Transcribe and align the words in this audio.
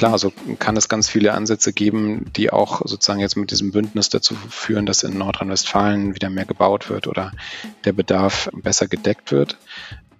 klar, 0.00 0.18
so 0.18 0.32
kann 0.58 0.78
es 0.78 0.88
ganz 0.88 1.10
viele 1.10 1.34
Ansätze 1.34 1.74
geben, 1.74 2.32
die 2.34 2.50
auch 2.50 2.80
sozusagen 2.86 3.20
jetzt 3.20 3.36
mit 3.36 3.50
diesem 3.50 3.70
Bündnis 3.70 4.08
dazu 4.08 4.34
führen, 4.34 4.86
dass 4.86 5.02
in 5.02 5.18
Nordrhein-Westfalen 5.18 6.14
wieder 6.14 6.30
mehr 6.30 6.46
gebaut 6.46 6.88
wird 6.88 7.06
oder 7.06 7.32
der 7.84 7.92
Bedarf 7.92 8.48
besser 8.54 8.88
gedeckt 8.88 9.30
wird. 9.30 9.58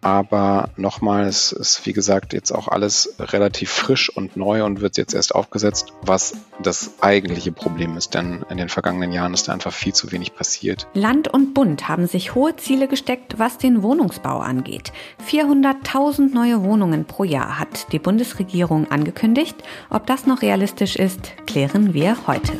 Aber 0.02 0.70
nochmal, 0.76 1.26
es 1.26 1.52
ist 1.52 1.84
wie 1.84 1.92
gesagt 1.92 2.32
jetzt 2.32 2.52
auch 2.52 2.68
alles 2.68 3.14
relativ 3.18 3.70
frisch 3.70 4.08
und 4.08 4.36
neu 4.36 4.64
und 4.64 4.80
wird 4.80 4.96
jetzt 4.96 5.14
erst 5.14 5.34
aufgesetzt, 5.34 5.92
was 6.02 6.34
das 6.62 6.94
eigentliche 7.00 7.52
Problem 7.52 7.96
ist. 7.96 8.14
Denn 8.14 8.44
in 8.48 8.56
den 8.56 8.68
vergangenen 8.68 9.12
Jahren 9.12 9.34
ist 9.34 9.48
da 9.48 9.52
einfach 9.52 9.72
viel 9.72 9.92
zu 9.92 10.10
wenig 10.12 10.34
passiert. 10.34 10.86
Land 10.94 11.28
und 11.28 11.52
Bund 11.52 11.88
haben 11.88 12.06
sich 12.06 12.34
hohe 12.34 12.56
Ziele 12.56 12.88
gesteckt, 12.88 13.38
was 13.38 13.58
den 13.58 13.82
Wohnungsbau 13.82 14.38
angeht. 14.38 14.92
400.000 15.28 16.32
neue 16.32 16.62
Wohnungen 16.62 17.04
pro 17.04 17.24
Jahr 17.24 17.58
hat 17.58 17.92
die 17.92 17.98
Bundesregierung 17.98 18.90
angekündigt. 18.90 19.56
Ob 19.90 20.06
das 20.06 20.26
noch 20.26 20.40
realistisch 20.40 20.96
ist, 20.96 21.32
klären 21.46 21.92
wir 21.92 22.16
heute. 22.26 22.52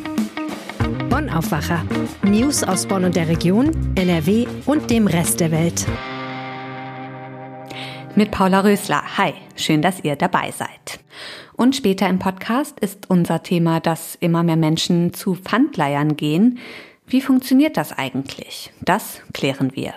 Bonn 1.09 1.29
Aufwacher. 1.29 1.83
News 2.23 2.63
aus 2.63 2.85
Bonn 2.85 3.03
und 3.03 3.15
der 3.15 3.27
Region, 3.27 3.71
NRW 3.95 4.45
und 4.65 4.89
dem 4.89 5.07
Rest 5.07 5.39
der 5.39 5.51
Welt 5.51 5.85
mit 8.15 8.31
Paula 8.31 8.61
Rösler. 8.61 9.17
Hi, 9.17 9.33
schön, 9.55 9.81
dass 9.81 10.03
ihr 10.03 10.15
dabei 10.15 10.51
seid. 10.51 10.99
Und 11.53 11.75
später 11.75 12.07
im 12.09 12.19
Podcast 12.19 12.79
ist 12.79 13.09
unser 13.09 13.43
Thema, 13.43 13.79
dass 13.79 14.15
immer 14.15 14.43
mehr 14.43 14.55
Menschen 14.55 15.13
zu 15.13 15.35
Pfandleihern 15.35 16.17
gehen. 16.17 16.59
Wie 17.07 17.21
funktioniert 17.21 17.77
das 17.77 17.97
eigentlich? 17.97 18.71
Das 18.81 19.21
klären 19.33 19.75
wir. 19.75 19.93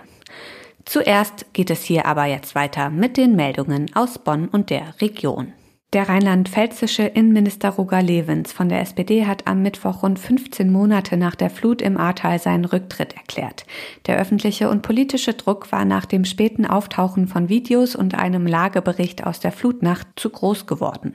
Zuerst 0.85 1.53
geht 1.55 1.71
es 1.71 1.83
hier 1.83 2.07
aber 2.07 2.27
jetzt 2.27 2.55
weiter 2.55 2.91
mit 2.91 3.17
den 3.17 3.37
Meldungen 3.37 3.95
aus 3.95 4.19
Bonn 4.19 4.49
und 4.49 4.71
der 4.71 5.01
Region. 5.01 5.53
Der 5.95 6.09
rheinland-pfälzische 6.09 7.05
Innenminister 7.05 7.71
Roger 7.71 8.03
Lewins 8.03 8.53
von 8.53 8.69
der 8.69 8.81
SPD 8.81 9.27
hat 9.27 9.47
am 9.47 9.63
Mittwoch 9.63 10.03
rund 10.03 10.19
15 10.19 10.73
Monate 10.73 11.17
nach 11.17 11.37
der 11.37 11.51
Flut 11.51 11.81
im 11.81 11.97
Ahrtal 11.97 12.41
seinen 12.41 12.65
Rücktritt 12.65 13.15
erklärt. 13.15 13.65
Der 14.09 14.19
öffentliche 14.19 14.69
und 14.71 14.83
politische 14.83 15.35
Druck 15.35 15.71
war 15.71 15.85
nach 15.85 16.05
dem 16.05 16.25
späten 16.25 16.67
Auftauchen 16.67 17.29
von 17.29 17.49
Videos 17.49 17.95
und 17.95 18.17
einem 18.17 18.45
Lagebericht 18.45 19.25
aus 19.25 19.39
der 19.39 19.53
Flutnacht 19.53 20.09
zu 20.17 20.31
groß 20.31 20.67
geworden. 20.67 21.15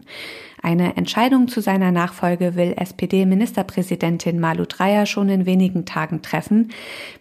Eine 0.62 0.98
Entscheidung 0.98 1.48
zu 1.48 1.62
seiner 1.62 1.92
Nachfolge 1.92 2.56
will 2.56 2.74
SPD-Ministerpräsidentin 2.76 4.42
Malu 4.42 4.66
Dreyer 4.66 5.06
schon 5.06 5.30
in 5.30 5.46
wenigen 5.46 5.86
Tagen 5.86 6.22
treffen. 6.22 6.72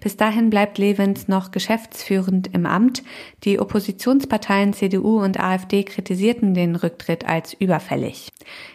Bis 0.00 0.16
dahin 0.16 0.50
bleibt 0.50 0.76
Levens 0.76 1.28
noch 1.28 1.52
geschäftsführend 1.52 2.48
im 2.52 2.66
Amt. 2.66 3.04
Die 3.44 3.60
Oppositionsparteien 3.60 4.72
CDU 4.72 5.22
und 5.22 5.38
AfD 5.38 5.84
kritisierten 5.84 6.52
den 6.52 6.74
Rücktritt 6.74 7.28
als 7.28 7.54
überfällig. 7.54 8.30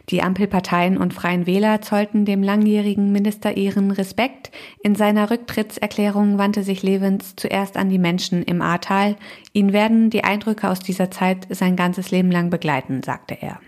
Die 0.09 0.21
Ampelparteien 0.21 0.97
und 0.97 1.13
Freien 1.13 1.45
Wähler 1.45 1.81
zollten 1.81 2.23
dem 2.23 2.41
langjährigen 2.41 3.11
Minister 3.11 3.57
ihren 3.57 3.91
Respekt. 3.91 4.51
In 4.81 4.95
seiner 4.95 5.29
Rücktrittserklärung 5.29 6.37
wandte 6.37 6.63
sich 6.63 6.83
Levens 6.83 7.35
zuerst 7.35 7.75
an 7.75 7.89
die 7.89 7.99
Menschen 7.99 8.43
im 8.43 8.61
Ahrtal. 8.61 9.17
Ihn 9.51 9.73
werden 9.73 10.09
die 10.09 10.23
Eindrücke 10.23 10.69
aus 10.69 10.79
dieser 10.79 11.11
Zeit 11.11 11.47
sein 11.49 11.75
ganzes 11.75 12.11
Leben 12.11 12.31
lang 12.31 12.49
begleiten, 12.49 13.03
sagte 13.03 13.37
er. 13.41 13.59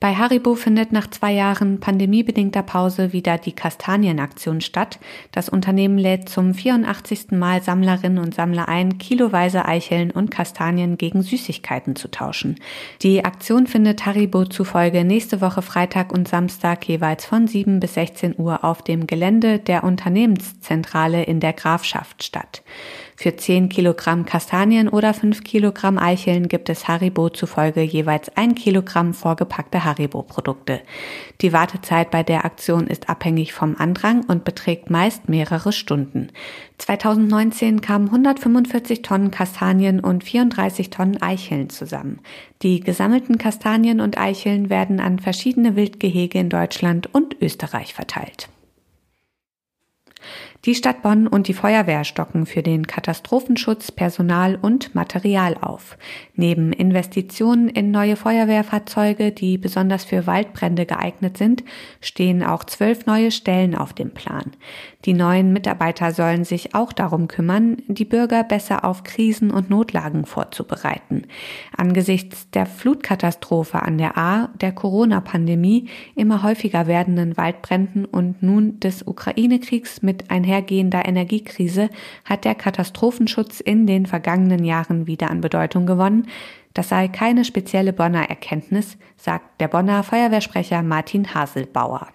Bei 0.00 0.14
Haribo 0.14 0.54
findet 0.54 0.92
nach 0.92 1.10
zwei 1.10 1.32
Jahren 1.32 1.80
pandemiebedingter 1.80 2.62
Pause 2.62 3.12
wieder 3.12 3.36
die 3.36 3.52
Kastanienaktion 3.52 4.60
statt. 4.60 5.00
Das 5.32 5.48
Unternehmen 5.48 5.98
lädt 5.98 6.28
zum 6.28 6.54
84. 6.54 7.32
Mal 7.32 7.62
Sammlerinnen 7.64 8.22
und 8.22 8.32
Sammler 8.32 8.68
ein, 8.68 8.98
kiloweise 8.98 9.64
Eicheln 9.64 10.12
und 10.12 10.30
Kastanien 10.30 10.98
gegen 10.98 11.22
Süßigkeiten 11.22 11.96
zu 11.96 12.08
tauschen. 12.12 12.60
Die 13.02 13.24
Aktion 13.24 13.66
findet 13.66 14.06
Haribo 14.06 14.44
zufolge 14.44 15.04
nächste 15.04 15.40
Woche 15.40 15.62
Freitag 15.62 16.12
und 16.12 16.28
Samstag 16.28 16.88
jeweils 16.88 17.26
von 17.26 17.48
7 17.48 17.80
bis 17.80 17.94
16 17.94 18.36
Uhr 18.38 18.62
auf 18.62 18.82
dem 18.82 19.08
Gelände 19.08 19.58
der 19.58 19.82
Unternehmenszentrale 19.82 21.24
in 21.24 21.40
der 21.40 21.54
Grafschaft 21.54 22.22
statt. 22.22 22.62
Für 23.20 23.34
10 23.34 23.68
Kilogramm 23.68 24.26
Kastanien 24.26 24.88
oder 24.88 25.12
5 25.12 25.42
Kilogramm 25.42 25.98
Eicheln 25.98 26.46
gibt 26.46 26.68
es 26.68 26.86
Haribo 26.86 27.30
zufolge 27.30 27.82
jeweils 27.82 28.28
1 28.36 28.54
Kilogramm 28.54 29.12
vorgepackte 29.12 29.84
Haribo-Produkte. 29.84 30.82
Die 31.40 31.52
Wartezeit 31.52 32.12
bei 32.12 32.22
der 32.22 32.44
Aktion 32.44 32.86
ist 32.86 33.08
abhängig 33.10 33.54
vom 33.54 33.74
Andrang 33.76 34.24
und 34.28 34.44
beträgt 34.44 34.88
meist 34.88 35.28
mehrere 35.28 35.72
Stunden. 35.72 36.28
2019 36.78 37.80
kamen 37.80 38.06
145 38.06 39.02
Tonnen 39.02 39.32
Kastanien 39.32 39.98
und 39.98 40.22
34 40.22 40.90
Tonnen 40.90 41.20
Eicheln 41.20 41.70
zusammen. 41.70 42.20
Die 42.62 42.78
gesammelten 42.78 43.36
Kastanien 43.36 44.00
und 44.00 44.16
Eicheln 44.16 44.70
werden 44.70 45.00
an 45.00 45.18
verschiedene 45.18 45.74
Wildgehege 45.74 46.38
in 46.38 46.50
Deutschland 46.50 47.12
und 47.12 47.34
Österreich 47.42 47.94
verteilt. 47.94 48.48
Die 50.64 50.74
Stadt 50.74 51.02
Bonn 51.02 51.28
und 51.28 51.46
die 51.46 51.54
Feuerwehr 51.54 52.02
stocken 52.02 52.44
für 52.44 52.64
den 52.64 52.88
Katastrophenschutz 52.88 53.92
Personal 53.92 54.58
und 54.60 54.92
Material 54.92 55.56
auf. 55.60 55.96
Neben 56.34 56.72
Investitionen 56.72 57.68
in 57.68 57.92
neue 57.92 58.16
Feuerwehrfahrzeuge, 58.16 59.30
die 59.30 59.56
besonders 59.56 60.04
für 60.04 60.26
Waldbrände 60.26 60.84
geeignet 60.84 61.38
sind, 61.38 61.62
stehen 62.00 62.42
auch 62.42 62.64
zwölf 62.64 63.06
neue 63.06 63.30
Stellen 63.30 63.76
auf 63.76 63.92
dem 63.92 64.10
Plan. 64.10 64.50
Die 65.04 65.14
neuen 65.14 65.52
Mitarbeiter 65.52 66.10
sollen 66.10 66.44
sich 66.44 66.74
auch 66.74 66.92
darum 66.92 67.28
kümmern, 67.28 67.76
die 67.86 68.04
Bürger 68.04 68.42
besser 68.42 68.84
auf 68.84 69.04
Krisen 69.04 69.52
und 69.52 69.70
Notlagen 69.70 70.26
vorzubereiten. 70.26 71.22
Angesichts 71.76 72.50
der 72.50 72.66
Flutkatastrophe 72.66 73.80
an 73.80 73.96
der 73.96 74.18
A, 74.18 74.48
der 74.60 74.72
Corona-Pandemie, 74.72 75.88
immer 76.16 76.42
häufiger 76.42 76.88
werdenden 76.88 77.36
Waldbränden 77.36 78.06
und 78.06 78.42
nun 78.42 78.80
des 78.80 79.06
Ukraine-Kriegs 79.06 80.02
mit 80.02 80.32
einhergehender 80.48 81.06
Energiekrise 81.06 81.90
hat 82.24 82.44
der 82.44 82.54
Katastrophenschutz 82.54 83.60
in 83.60 83.86
den 83.86 84.06
vergangenen 84.06 84.64
Jahren 84.64 85.06
wieder 85.06 85.30
an 85.30 85.40
Bedeutung 85.40 85.86
gewonnen. 85.86 86.28
Das 86.74 86.88
sei 86.88 87.08
keine 87.08 87.44
spezielle 87.44 87.92
Bonner 87.92 88.28
Erkenntnis, 88.28 88.96
sagt 89.16 89.60
der 89.60 89.68
Bonner 89.68 90.02
Feuerwehrsprecher 90.02 90.82
Martin 90.82 91.34
Haselbauer. 91.34 92.08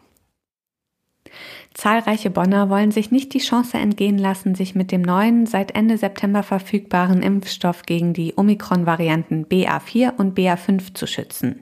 Zahlreiche 1.74 2.30
Bonner 2.30 2.70
wollen 2.70 2.92
sich 2.92 3.10
nicht 3.10 3.34
die 3.34 3.40
Chance 3.40 3.78
entgehen 3.78 4.20
lassen, 4.20 4.54
sich 4.54 4.76
mit 4.76 4.92
dem 4.92 5.02
neuen, 5.02 5.48
seit 5.48 5.76
Ende 5.76 5.98
September 5.98 6.44
verfügbaren 6.44 7.24
Impfstoff 7.24 7.84
gegen 7.84 8.14
die 8.14 8.34
Omikron-Varianten 8.36 9.46
BA4 9.46 10.16
und 10.18 10.38
BA5 10.38 10.94
zu 10.94 11.08
schützen. 11.08 11.62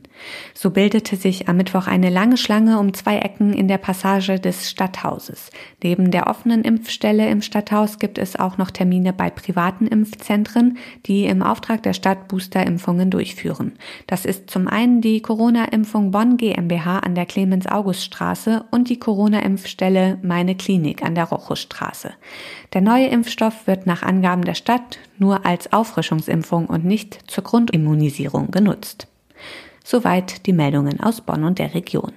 So 0.53 0.69
bildete 0.69 1.15
sich 1.15 1.47
am 1.47 1.57
Mittwoch 1.57 1.87
eine 1.87 2.09
lange 2.09 2.35
Schlange 2.35 2.77
um 2.77 2.93
zwei 2.93 3.19
Ecken 3.19 3.53
in 3.53 3.69
der 3.69 3.77
Passage 3.77 4.39
des 4.39 4.69
Stadthauses. 4.69 5.49
Neben 5.81 6.11
der 6.11 6.27
offenen 6.27 6.63
Impfstelle 6.63 7.29
im 7.29 7.41
Stadthaus 7.41 7.97
gibt 7.97 8.17
es 8.17 8.35
auch 8.35 8.57
noch 8.57 8.69
Termine 8.69 9.13
bei 9.13 9.29
privaten 9.29 9.87
Impfzentren, 9.87 10.77
die 11.05 11.25
im 11.25 11.41
Auftrag 11.41 11.83
der 11.83 11.93
Stadt 11.93 12.27
Boosterimpfungen 12.27 13.09
durchführen. 13.09 13.73
Das 14.07 14.25
ist 14.25 14.49
zum 14.49 14.67
einen 14.67 15.01
die 15.01 15.21
Corona-Impfung 15.21 16.11
Bonn 16.11 16.35
GmbH 16.35 16.99
an 16.99 17.15
der 17.15 17.25
Clemens-August-Straße 17.25 18.65
und 18.71 18.89
die 18.89 18.99
Corona-Impfstelle 18.99 20.00
Stelle 20.01 20.17
Meine 20.23 20.55
Klinik 20.55 21.03
an 21.03 21.15
der 21.15 21.25
Rochustraße. 21.25 22.13
Der 22.73 22.81
neue 22.81 23.07
Impfstoff 23.07 23.67
wird 23.67 23.85
nach 23.85 24.01
Angaben 24.01 24.43
der 24.43 24.55
Stadt 24.55 24.97
nur 25.17 25.45
als 25.45 25.71
Auffrischungsimpfung 25.73 26.65
und 26.65 26.85
nicht 26.85 27.19
zur 27.29 27.43
Grundimmunisierung 27.43 28.49
genutzt. 28.49 29.07
Soweit 29.83 30.45
die 30.47 30.53
Meldungen 30.53 30.99
aus 30.99 31.21
Bonn 31.21 31.43
und 31.43 31.59
der 31.59 31.73
Region. 31.75 32.13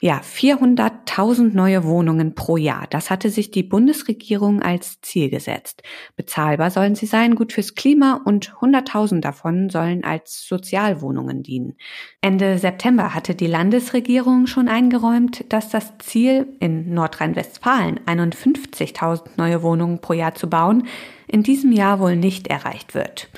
Ja, 0.00 0.20
400.000 0.20 1.54
neue 1.54 1.84
Wohnungen 1.84 2.34
pro 2.34 2.56
Jahr. 2.56 2.86
Das 2.90 3.10
hatte 3.10 3.30
sich 3.30 3.52
die 3.52 3.62
Bundesregierung 3.62 4.60
als 4.60 5.00
Ziel 5.02 5.30
gesetzt. 5.30 5.84
Bezahlbar 6.16 6.72
sollen 6.72 6.96
sie 6.96 7.06
sein, 7.06 7.36
gut 7.36 7.52
fürs 7.52 7.76
Klima 7.76 8.20
und 8.24 8.54
100.000 8.60 9.20
davon 9.20 9.70
sollen 9.70 10.02
als 10.02 10.46
Sozialwohnungen 10.48 11.44
dienen. 11.44 11.76
Ende 12.20 12.58
September 12.58 13.14
hatte 13.14 13.36
die 13.36 13.46
Landesregierung 13.46 14.48
schon 14.48 14.68
eingeräumt, 14.68 15.44
dass 15.50 15.70
das 15.70 15.92
Ziel, 15.98 16.48
in 16.58 16.92
Nordrhein-Westfalen 16.92 18.00
51.000 18.00 19.22
neue 19.36 19.62
Wohnungen 19.62 20.00
pro 20.00 20.12
Jahr 20.12 20.34
zu 20.34 20.50
bauen, 20.50 20.88
in 21.28 21.44
diesem 21.44 21.70
Jahr 21.70 22.00
wohl 22.00 22.16
nicht 22.16 22.48
erreicht 22.48 22.94
wird. 22.94 23.28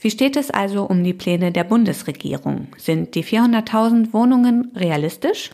Wie 0.00 0.10
steht 0.10 0.36
es 0.36 0.50
also 0.50 0.84
um 0.84 1.04
die 1.04 1.14
Pläne 1.14 1.52
der 1.52 1.64
Bundesregierung? 1.64 2.68
Sind 2.78 3.14
die 3.14 3.22
400.000 3.22 4.12
Wohnungen 4.12 4.72
realistisch? 4.74 5.52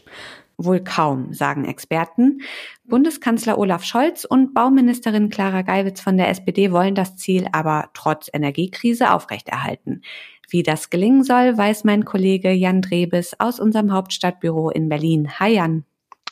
Wohl 0.59 0.81
kaum, 0.83 1.35
sagen 1.35 1.67
Experten. 1.67 2.41
Bundeskanzler 2.85 3.59
Olaf 3.59 3.85
Scholz 3.85 4.25
und 4.25 4.55
Bauministerin 4.55 5.29
Clara 5.29 5.63
Geiwitz 5.63 6.01
von 6.01 6.17
der 6.17 6.29
SPD 6.29 6.73
wollen 6.73 6.95
das 6.95 7.17
Ziel 7.17 7.47
aber 7.53 7.91
trotz 7.93 8.31
Energiekrise 8.33 9.13
aufrechterhalten. 9.13 10.03
Wie 10.49 10.63
das 10.63 10.91
gelingen 10.91 11.25
soll, 11.25 11.59
weiß 11.59 11.85
mein 11.85 12.05
Kollege 12.05 12.53
Jan 12.53 12.81
Drebes 12.81 13.39
aus 13.39 13.61
unserem 13.61 13.93
Hauptstadtbüro 13.93 14.71
in 14.71 14.89
Berlin. 14.89 15.39
Hi 15.39 15.55
Jan. 15.55 15.85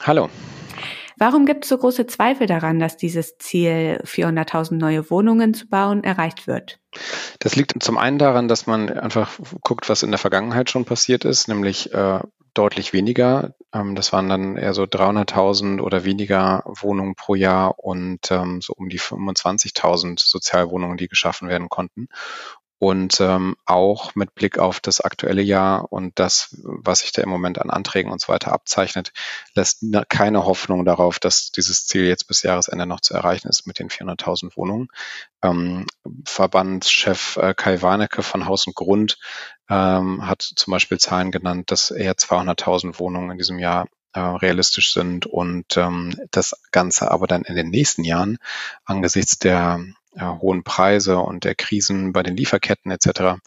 Hallo. 0.03 0.31
Warum 1.17 1.47
gibt 1.47 1.65
es 1.65 1.69
so 1.69 1.79
große 1.79 2.06
Zweifel 2.06 2.47
daran, 2.47 2.81
dass 2.81 2.97
dieses 2.97 3.38
Ziel, 3.38 4.00
400.000 4.05 4.75
neue 4.75 5.11
Wohnungen 5.11 5.55
zu 5.55 5.69
bauen, 5.69 6.03
erreicht 6.03 6.47
wird? 6.47 6.81
Das 7.38 7.55
liegt 7.55 7.81
zum 7.82 7.99
einen 7.99 8.19
daran, 8.19 8.49
dass 8.49 8.67
man 8.67 8.88
einfach 8.91 9.38
guckt, 9.62 9.88
was 9.88 10.03
in 10.03 10.11
der 10.11 10.19
Vergangenheit 10.19 10.70
schon 10.70 10.85
passiert 10.85 11.25
ist, 11.25 11.47
nämlich 11.47 11.93
äh, 11.94 12.20
deutlich 12.55 12.93
weniger. 12.93 13.55
Ähm, 13.73 13.95
das 13.95 14.12
waren 14.12 14.29
dann 14.29 14.56
eher 14.56 14.75
so 14.75 14.87
300.000 14.87 15.81
oder 15.81 16.05
weniger 16.05 16.62
Wohnungen 16.67 17.15
pro 17.17 17.35
Jahr 17.35 17.79
und 17.79 18.31
ähm, 18.31 18.61
so 18.61 18.73
um 18.75 18.89
die 18.89 19.01
25.000 19.01 20.21
Sozialwohnungen, 20.21 20.97
die 20.97 21.09
geschaffen 21.09 21.49
werden 21.49 21.69
konnten. 21.69 22.09
Und 22.84 23.19
ähm, 23.19 23.56
auch 23.64 24.14
mit 24.14 24.34
Blick 24.34 24.58
auf 24.58 24.78
das 24.78 25.00
aktuelle 25.00 25.40
Jahr 25.40 25.90
und 25.90 26.19
das, 26.19 26.54
was 26.62 26.98
sich 26.98 27.12
da 27.12 27.22
im 27.22 27.31
Moment 27.31 27.58
an 27.58 27.70
Anträgen 27.70 28.12
und 28.12 28.20
so 28.20 28.28
weiter 28.31 28.52
abzeichnet, 28.52 29.14
lässt 29.54 29.82
keine 30.10 30.44
Hoffnung 30.44 30.84
darauf, 30.84 31.19
dass 31.19 31.50
dieses 31.50 31.86
Ziel 31.86 32.04
jetzt 32.04 32.28
bis 32.28 32.42
Jahresende 32.42 32.84
noch 32.84 33.00
zu 33.00 33.14
erreichen 33.14 33.48
ist 33.48 33.66
mit 33.66 33.78
den 33.78 33.88
400.000 33.88 34.54
Wohnungen. 34.58 34.88
Ähm, 35.42 35.86
Verbandschef 36.26 37.38
äh, 37.38 37.54
Kai 37.54 37.81
Warnecke 37.81 38.22
von 38.22 38.44
Haus 38.44 38.66
und 38.66 38.76
Grund 38.76 39.19
ähm, 39.70 40.26
hat 40.26 40.42
zum 40.42 40.70
Beispiel 40.70 40.98
Zahlen 40.98 41.31
genannt, 41.31 41.70
dass 41.70 41.90
eher 41.90 42.16
200.000 42.16 42.98
Wohnungen 42.98 43.31
in 43.31 43.38
diesem 43.38 43.58
Jahr 43.58 43.88
äh, 44.12 44.20
realistisch 44.20 44.92
sind 44.92 45.25
und 45.25 45.78
ähm, 45.78 46.20
das 46.32 46.54
Ganze 46.70 47.10
aber 47.10 47.28
dann 47.28 47.44
in 47.44 47.56
den 47.56 47.70
nächsten 47.70 48.04
Jahren 48.04 48.36
angesichts 48.84 49.38
der 49.38 49.82
ja, 50.14 50.38
hohen 50.40 50.64
Preise 50.64 51.19
und 51.19 51.44
der 51.44 51.55
Krisen 51.55 52.12
bei 52.12 52.22
den 52.22 52.37
Lieferketten 52.37 52.90
etc. 52.90 53.40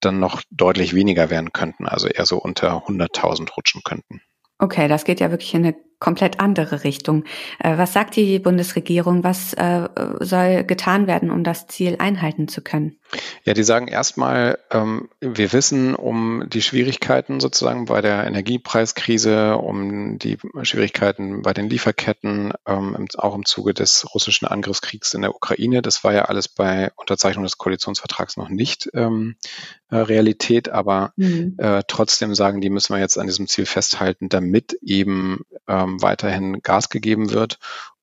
dann 0.00 0.20
noch 0.20 0.42
deutlich 0.50 0.94
weniger 0.94 1.30
werden 1.30 1.52
könnten, 1.52 1.86
also 1.86 2.08
eher 2.08 2.26
so 2.26 2.38
unter 2.38 2.86
100.000 2.86 3.50
rutschen 3.52 3.82
könnten. 3.84 4.20
Okay, 4.58 4.88
das 4.88 5.04
geht 5.04 5.20
ja 5.20 5.30
wirklich 5.30 5.54
in 5.54 5.66
eine 5.66 5.76
komplett 6.04 6.38
andere 6.38 6.84
Richtung. 6.84 7.24
Äh, 7.58 7.78
was 7.78 7.94
sagt 7.94 8.16
die 8.16 8.38
Bundesregierung? 8.38 9.24
Was 9.24 9.54
äh, 9.54 9.88
soll 10.20 10.62
getan 10.64 11.06
werden, 11.06 11.30
um 11.30 11.44
das 11.44 11.66
Ziel 11.66 11.96
einhalten 11.98 12.46
zu 12.46 12.60
können? 12.60 12.98
Ja, 13.44 13.54
die 13.54 13.62
sagen 13.62 13.88
erstmal, 13.88 14.58
ähm, 14.70 15.08
wir 15.20 15.54
wissen 15.54 15.94
um 15.94 16.44
die 16.46 16.60
Schwierigkeiten 16.60 17.40
sozusagen 17.40 17.86
bei 17.86 18.02
der 18.02 18.26
Energiepreiskrise, 18.26 19.56
um 19.56 20.18
die 20.18 20.36
Schwierigkeiten 20.62 21.40
bei 21.40 21.54
den 21.54 21.70
Lieferketten, 21.70 22.52
ähm, 22.66 23.06
auch 23.16 23.34
im 23.34 23.46
Zuge 23.46 23.72
des 23.72 24.06
russischen 24.14 24.46
Angriffskriegs 24.46 25.14
in 25.14 25.22
der 25.22 25.34
Ukraine. 25.34 25.80
Das 25.80 26.04
war 26.04 26.12
ja 26.12 26.26
alles 26.26 26.48
bei 26.48 26.92
Unterzeichnung 26.96 27.44
des 27.44 27.56
Koalitionsvertrags 27.56 28.36
noch 28.36 28.50
nicht 28.50 28.90
ähm, 28.92 29.36
äh, 29.88 29.96
Realität, 29.96 30.68
aber 30.68 31.14
mhm. 31.16 31.56
trotzdem 31.88 32.34
sagen 32.34 32.60
die, 32.60 32.68
müssen 32.68 32.94
wir 32.94 33.00
jetzt 33.00 33.16
an 33.16 33.26
diesem 33.26 33.46
Ziel 33.46 33.64
festhalten, 33.64 34.28
damit 34.28 34.76
eben 34.82 35.44
ähm, 35.68 36.02
weiterhin 36.02 36.62
Gas 36.62 36.88
gegeben 36.88 37.30
wird 37.30 37.58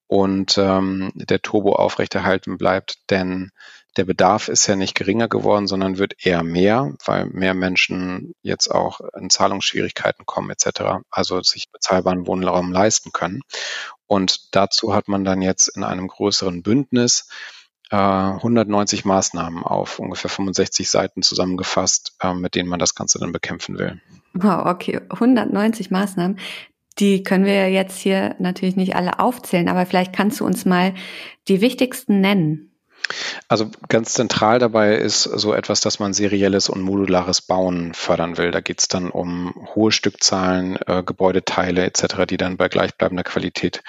und 0.08 0.58
ähm, 0.58 1.12
der 1.16 1.42
Turbo 1.42 1.74
aufrechterhalten 1.74 2.58
bleibt, 2.58 3.10
denn 3.10 3.52
der 3.98 4.06
Bedarf 4.06 4.48
ist 4.48 4.68
ja 4.68 4.76
nicht 4.76 4.96
geringer 4.96 5.28
geworden, 5.28 5.68
sondern 5.68 5.98
wird 5.98 6.26
eher 6.26 6.44
mehr, 6.44 6.94
weil 7.06 7.26
mehr 7.26 7.54
Menschen 7.54 8.34
jetzt 8.42 8.70
auch 8.70 9.02
in 9.18 9.30
Zahlungsschwierigkeiten 9.30 10.26
kommen 10.26 10.50
etc., 10.50 11.04
also 11.10 11.42
sich 11.42 11.72
bezahlbaren 11.72 12.26
Wohnraum 12.26 12.72
leisten 12.72 13.12
können. 13.12 13.42
Und 14.08 14.56
dazu 14.56 14.94
hat 14.94 15.08
man 15.08 15.26
dann 15.26 15.42
jetzt 15.42 15.68
in 15.68 15.84
einem 15.84 16.08
größeren 16.08 16.64
Bündnis 16.64 17.28
190 17.90 19.04
äh, 19.04 19.08
Maßnahmen 19.08 19.64
auf 19.64 20.00
ungefähr 20.00 20.30
65 20.30 20.90
Seiten 20.90 21.22
zusammengefasst, 21.24 22.16
äh, 22.22 22.34
mit 22.34 22.56
denen 22.56 22.70
man 22.70 22.80
das 22.80 22.96
Ganze 22.96 23.20
dann 23.20 23.34
bekämpfen 23.34 23.78
will. 23.78 24.02
Wow, 24.34 24.66
okay, 24.66 25.02
190 25.10 25.92
Maßnahmen. 25.92 26.40
Die 27.00 27.24
können 27.24 27.46
wir 27.46 27.70
jetzt 27.70 28.00
hier 28.00 28.36
natürlich 28.40 28.76
nicht 28.76 28.96
alle 28.96 29.20
aufzählen, 29.20 29.70
aber 29.70 29.86
vielleicht 29.86 30.14
kannst 30.14 30.40
du 30.40 30.46
uns 30.46 30.66
mal 30.66 30.94
die 31.48 31.62
wichtigsten 31.62 32.22
nennen. 32.22 32.72
Also 33.48 33.70
ganz 33.90 34.14
zentral 34.14 34.60
dabei 34.60 34.96
ist 34.96 35.24
so 35.24 35.54
etwas, 35.54 35.82
dass 35.82 36.00
man 36.00 36.14
serielles 36.14 36.70
und 36.70 36.82
modulares 36.82 37.42
Bauen 37.42 37.94
fördern 37.94 38.38
will. 38.38 38.52
Da 38.52 38.62
geht 38.62 38.80
es 38.80 38.88
dann 38.88 39.10
um 39.10 39.54
hohe 39.76 39.92
Stückzahlen, 39.92 40.78
äh, 40.88 41.04
Gebäudeteile 41.04 41.84
etc., 41.84 42.26
die 42.30 42.38
dann 42.38 42.58
bei 42.58 42.70
gleichbleibender 42.70 43.24
Qualität 43.24 43.84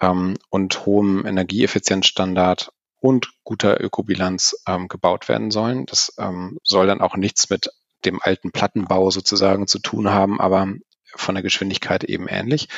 ähm, 0.00 0.36
und 0.50 0.86
hohem 0.86 1.26
Energieeffizienzstandard 1.26 2.72
und 3.00 3.32
guter 3.44 3.80
Ökobilanz 3.80 4.56
ähm, 4.66 4.88
gebaut 4.88 5.28
werden 5.28 5.50
sollen. 5.50 5.86
Das 5.86 6.14
ähm, 6.18 6.58
soll 6.62 6.86
dann 6.86 7.00
auch 7.00 7.16
nichts 7.16 7.50
mit 7.50 7.70
dem 8.04 8.20
alten 8.22 8.50
Plattenbau 8.50 9.10
sozusagen 9.10 9.66
zu 9.66 9.78
tun 9.78 10.10
haben, 10.10 10.40
aber 10.40 10.68
von 11.16 11.34
der 11.34 11.42
Geschwindigkeit 11.42 12.04
eben 12.04 12.28
ähnlich. 12.28 12.68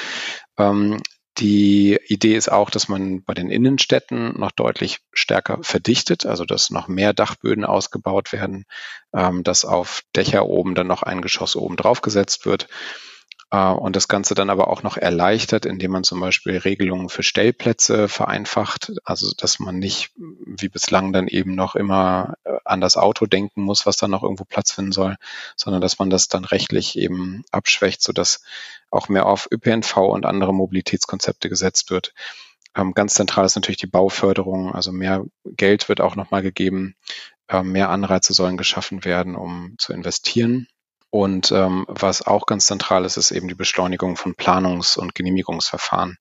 Ähm, 0.59 1.01
die 1.39 1.99
Idee 2.07 2.35
ist 2.35 2.51
auch, 2.51 2.71
dass 2.71 2.89
man 2.89 3.23
bei 3.23 3.35
den 3.35 3.51
Innenstädten 3.51 4.39
noch 4.39 4.53
deutlich 4.53 5.01
stärker 5.13 5.59
verdichtet, 5.61 6.25
also 6.25 6.47
dass 6.47 6.71
noch 6.71 6.89
mehr 6.89 7.13
Dachböden 7.13 7.65
ausgebaut 7.65 8.33
werden, 8.33 8.65
ähm, 9.15 9.45
dass 9.45 9.67
auf 9.67 10.03
Dächer 10.15 10.47
oben 10.47 10.75
dann 10.75 10.87
noch 10.87 11.03
ein 11.03 11.21
Geschoss 11.21 11.55
oben 11.55 11.77
drauf 11.77 12.01
gesetzt 12.01 12.47
wird 12.47 12.69
und 13.51 13.95
das 13.95 14.09
Ganze 14.09 14.35
dann 14.35 14.51
aber 14.51 14.69
auch 14.69 14.83
noch 14.83 14.97
erleichtert, 14.97 15.67
indem 15.67 15.93
man 15.93 16.05
zum 16.05 16.19
Beispiel 16.21 16.57
Regelungen 16.57 17.09
für 17.09 17.23
Stellplätze 17.23 18.09
vereinfacht, 18.09 18.93
also 19.05 19.33
dass 19.37 19.61
man 19.61 19.79
nicht 19.79 20.11
wie 20.17 20.69
bislang 20.69 21.13
dann 21.13 21.29
eben 21.29 21.55
noch 21.55 21.77
immer 21.77 22.35
äh, 22.45 22.57
an 22.65 22.81
das 22.81 22.97
Auto 22.97 23.27
denken 23.27 23.63
muss, 23.63 23.87
was 23.87 23.97
dann 23.97 24.11
noch 24.11 24.25
irgendwo 24.25 24.45
Platz 24.45 24.73
finden 24.73 24.93
soll, 24.93 25.17
sondern 25.55 25.81
dass 25.81 25.99
man 25.99 26.11
das 26.11 26.29
dann 26.29 26.45
rechtlich 26.45 26.99
eben 26.99 27.45
abschwächt, 27.53 28.03
sodass 28.03 28.43
auch 28.91 29.09
mehr 29.09 29.27
auf 29.27 29.49
ÖPNV 29.51 29.97
und 29.97 30.27
andere 30.27 30.53
Mobilitätskonzepte 30.53 31.49
gesetzt 31.49 31.91
wird. 31.91 32.15
Ähm, 32.75 32.95
ganz 32.95 33.15
zentral 33.15 33.47
ist 33.47 33.55
natürlich 33.55 33.79
die 33.79 33.87
Bauförderung, 33.87 34.75
also 34.75 34.91
mehr 34.91 35.25
Geld 35.45 35.89
wird 35.89 36.01
auch 36.01 36.17
nochmal 36.17 36.43
gegeben, 36.43 36.97
ähm, 37.49 37.73
mehr 37.73 37.91
Anreize 37.91 38.35
sollen 38.35 38.57
geschaffen 38.57 39.05
werden, 39.05 39.37
um 39.37 39.75
zu 39.79 39.93
investieren. 39.93 40.67
Und 41.11 41.53
ähm, 41.53 41.85
was 41.89 42.27
auch 42.27 42.47
ganz 42.47 42.67
zentral 42.67 43.05
ist, 43.05 43.17
ist 43.17 43.31
eben 43.31 43.49
die 43.49 43.55
Beschleunigung 43.55 44.17
von 44.17 44.35
Planungs- 44.35 44.99
und 44.99 45.15
Genehmigungsverfahren, 45.15 46.17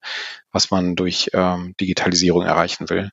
was 0.52 0.70
man 0.70 0.96
durch 0.96 1.30
ähm, 1.34 1.74
Digitalisierung 1.80 2.42
erreichen 2.42 2.88
will. 2.88 3.10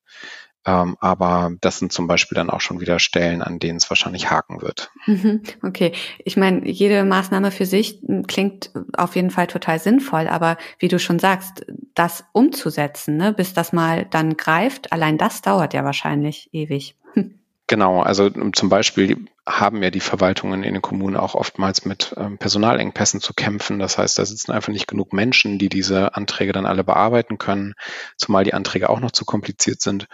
Ähm, 0.66 0.96
aber 1.02 1.52
das 1.60 1.80
sind 1.80 1.92
zum 1.92 2.08
Beispiel 2.08 2.36
dann 2.36 2.50
auch 2.50 2.62
schon 2.62 2.80
wieder 2.80 3.00
Stellen, 3.00 3.42
an 3.42 3.60
denen 3.60 3.78
es 3.78 3.90
wahrscheinlich 3.90 4.30
haken 4.30 4.62
wird. 4.62 4.92
Mhm. 5.06 5.42
Okay, 5.62 5.92
ich 6.24 6.38
meine, 6.38 6.70
jede 6.70 7.04
Maßnahme 7.04 7.52
für 7.52 7.66
sich 7.66 8.02
hm, 8.06 8.28
klingt 8.28 8.72
auf 8.96 9.16
jeden 9.16 9.30
Fall 9.30 9.48
total 9.48 9.80
sinnvoll, 9.80 10.28
aber 10.28 10.58
wie 10.80 10.88
du 10.88 11.00
schon 11.00 11.20
sagst, 11.20 11.66
das 11.96 12.24
umzusetzen, 12.32 13.18
ne, 13.18 13.34
bis 13.34 13.54
das 13.54 13.74
mal 13.74 14.06
dann 14.06 14.38
greift, 14.38 14.94
allein 14.94 15.18
das 15.18 15.42
dauert 15.42 15.74
ja 15.74 15.84
wahrscheinlich 15.84 16.50
ewig. 16.54 16.96
Genau, 17.74 18.04
also 18.04 18.30
zum 18.30 18.70
Beispiel 18.70 19.26
haben 19.48 19.82
ja 19.82 19.90
die 19.90 20.00
Verwaltungen 20.00 20.62
in 20.62 20.74
den 20.74 20.82
Kommunen 20.84 21.16
auch 21.16 21.34
oftmals 21.34 21.86
mit 21.86 22.14
ähm, 22.18 22.38
Personalengpässen 22.38 23.20
zu 23.20 23.34
kämpfen. 23.34 23.80
Das 23.80 23.98
heißt, 23.98 24.20
da 24.20 24.26
sitzen 24.28 24.52
einfach 24.52 24.72
nicht 24.72 24.88
genug 24.88 25.12
Menschen, 25.12 25.58
die 25.58 25.70
diese 25.70 26.14
Anträge 26.14 26.52
dann 26.52 26.68
alle 26.68 26.84
bearbeiten 26.84 27.40
können, 27.40 27.74
zumal 28.16 28.44
die 28.44 28.54
Anträge 28.54 28.92
auch 28.92 29.00
noch 29.00 29.10
zu 29.10 29.26
kompliziert 29.26 29.82
sind. 29.82 30.06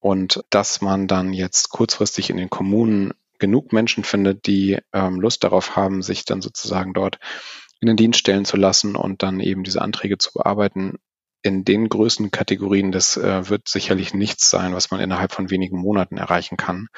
Und 0.00 0.42
dass 0.48 0.80
man 0.80 1.06
dann 1.06 1.34
jetzt 1.34 1.68
kurzfristig 1.68 2.30
in 2.30 2.38
den 2.38 2.48
Kommunen 2.48 3.12
genug 3.38 3.74
Menschen 3.74 4.04
findet, 4.04 4.46
die 4.46 4.78
ähm, 4.94 5.20
Lust 5.20 5.44
darauf 5.44 5.76
haben, 5.76 6.00
sich 6.00 6.24
dann 6.24 6.40
sozusagen 6.40 6.94
dort 6.94 7.18
in 7.82 7.88
den 7.88 7.98
Dienst 7.98 8.20
stellen 8.20 8.46
zu 8.46 8.56
lassen 8.56 8.96
und 8.96 9.22
dann 9.22 9.38
eben 9.38 9.64
diese 9.64 9.82
Anträge 9.82 10.16
zu 10.16 10.32
bearbeiten, 10.32 10.96
in 11.42 11.64
den 11.64 11.88
Größenkategorien, 11.88 12.92
das 12.92 13.16
äh, 13.16 13.48
wird 13.48 13.68
sicherlich 13.68 14.14
nichts 14.14 14.48
sein, 14.48 14.74
was 14.74 14.90
man 14.90 15.00
innerhalb 15.00 15.32
von 15.32 15.50
wenigen 15.50 15.78
Monaten 15.78 16.16
erreichen 16.16 16.56
kann. 16.56 16.88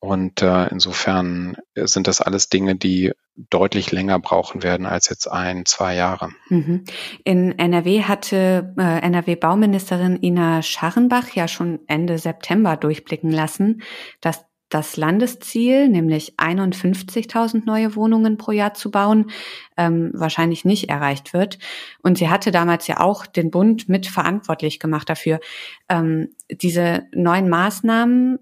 Und 0.00 0.42
äh, 0.42 0.68
insofern 0.68 1.56
sind 1.74 2.06
das 2.06 2.20
alles 2.20 2.48
Dinge, 2.48 2.76
die 2.76 3.12
deutlich 3.34 3.90
länger 3.90 4.20
brauchen 4.20 4.62
werden 4.62 4.86
als 4.86 5.08
jetzt 5.08 5.26
ein, 5.26 5.64
zwei 5.66 5.96
Jahre. 5.96 6.30
Mhm. 6.48 6.84
In 7.24 7.58
NRW 7.58 8.02
hatte 8.02 8.74
äh, 8.78 9.00
NRW-Bauministerin 9.00 10.22
Ina 10.22 10.62
Scharrenbach 10.62 11.30
ja 11.34 11.48
schon 11.48 11.80
Ende 11.88 12.18
September 12.18 12.76
durchblicken 12.76 13.32
lassen, 13.32 13.82
dass 14.20 14.44
das 14.68 14.96
Landesziel, 14.96 15.88
nämlich 15.88 16.34
51.000 16.36 17.64
neue 17.64 17.96
Wohnungen 17.96 18.36
pro 18.36 18.52
Jahr 18.52 18.74
zu 18.74 18.90
bauen, 18.90 19.30
ähm, 19.76 20.10
wahrscheinlich 20.14 20.64
nicht 20.64 20.88
erreicht 20.88 21.32
wird. 21.32 21.58
Und 22.02 22.18
sie 22.18 22.28
hatte 22.28 22.50
damals 22.50 22.86
ja 22.86 23.00
auch 23.00 23.26
den 23.26 23.50
Bund 23.50 23.88
mit 23.88 24.06
verantwortlich 24.06 24.78
gemacht 24.78 25.08
dafür. 25.08 25.40
Ähm, 25.88 26.28
diese 26.50 27.04
neuen 27.12 27.48
Maßnahmen, 27.48 28.38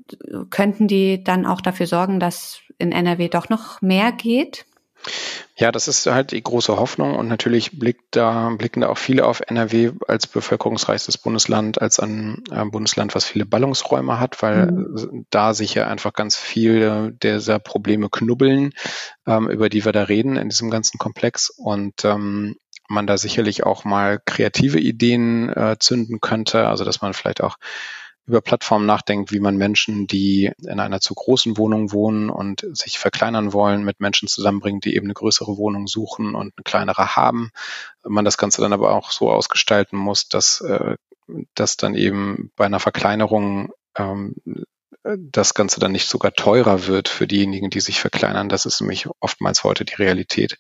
könnten 0.51 0.89
die 0.89 1.23
dann 1.23 1.47
auch 1.47 1.61
dafür 1.61 1.87
sorgen, 1.87 2.21
dass 2.21 2.61
in 2.79 2.93
NRW 2.93 3.29
doch 3.29 3.49
noch 3.49 3.81
mehr 3.83 4.13
geht? 4.13 4.67
Ja, 5.59 5.73
das 5.73 5.89
ist 5.89 6.07
halt 6.07 6.33
die 6.33 6.43
große 6.43 6.77
Hoffnung 6.77 7.15
und 7.17 7.29
natürlich 7.29 7.79
blickt 7.79 8.05
da, 8.11 8.51
blicken 8.51 8.83
da 8.83 8.89
auch 8.89 8.99
viele 8.99 9.27
auf 9.27 9.41
NRW 9.47 9.93
als 10.07 10.27
bevölkerungsreichstes 10.27 11.17
Bundesland, 11.19 11.81
als 11.81 11.99
ein 11.99 12.45
äh, 12.51 12.65
Bundesland, 12.67 13.15
was 13.15 13.25
viele 13.25 13.47
Ballungsräume 13.47 14.21
hat, 14.21 14.43
weil 14.43 14.71
mhm. 14.71 15.27
da 15.31 15.55
sich 15.55 15.75
ja 15.75 15.87
einfach 15.87 16.13
ganz 16.13 16.37
viele 16.37 17.13
dieser 17.13 17.59
Probleme 17.59 18.11
knubbeln, 18.11 18.73
ähm, 19.27 19.49
über 19.49 19.71
die 19.71 19.85
wir 19.85 19.93
da 19.93 20.03
reden 20.03 20.37
in 20.37 20.51
diesem 20.51 20.71
ganzen 20.71 20.99
Komplex 20.99 21.49
und 21.49 22.05
ähm, 22.05 22.57
man 22.89 23.07
da 23.07 23.17
sicherlich 23.17 23.65
auch 23.65 23.85
mal 23.85 24.21
kreative 24.25 24.79
Ideen 24.79 25.49
äh, 25.49 25.77
zünden 25.79 26.21
könnte, 26.21 26.69
also 26.69 26.85
dass 26.85 27.01
man 27.01 27.15
vielleicht 27.15 27.43
auch 27.43 27.57
über 28.27 28.41
Plattformen 28.41 28.87
nachdenkt, 28.87 29.33
wie 29.33 29.41
man 29.41 29.57
Menschen, 29.57 30.07
die 30.07 30.51
in 30.59 30.81
einer 30.81 31.01
zu 31.01 31.15
großen 31.15 31.57
Wohnung 31.57 31.93
wohnen 31.93 32.29
und 32.29 32.67
sich 32.73 32.99
verkleinern 32.99 33.53
wollen, 33.53 33.85
mit 33.85 34.01
Menschen 34.01 34.29
zusammenbringt, 34.29 34.85
die 34.85 34.97
eben 34.97 35.07
eine 35.07 35.15
größere 35.15 35.57
Wohnung 35.57 35.87
suchen 35.87 36.35
und 36.35 36.53
eine 36.57 36.65
kleinere 36.65 37.15
haben. 37.15 37.51
Man 38.03 38.25
das 38.25 38.37
Ganze 38.37 38.61
dann 38.63 38.73
aber 38.73 38.93
auch 38.93 39.13
so 39.13 39.31
ausgestalten 39.31 39.97
muss, 39.97 40.29
dass, 40.29 40.61
äh, 40.61 40.97
dass 41.55 41.77
dann 41.77 41.95
eben 41.95 42.51
bei 42.57 42.67
einer 42.67 42.81
Verkleinerung 42.81 43.73
ähm, 43.97 44.35
das 45.17 45.55
Ganze 45.55 45.79
dann 45.79 45.93
nicht 45.93 46.09
sogar 46.09 46.33
teurer 46.33 46.87
wird 46.87 47.09
für 47.09 47.29
diejenigen, 47.29 47.71
die 47.71 47.81
sich 47.81 48.01
verkleinern. 48.01 48.49
Das 48.49 48.67
ist 48.67 48.81
nämlich 48.81 49.09
oftmals 49.21 49.63
heute 49.63 49.85
die 49.85 49.95
Realität. 49.95 50.59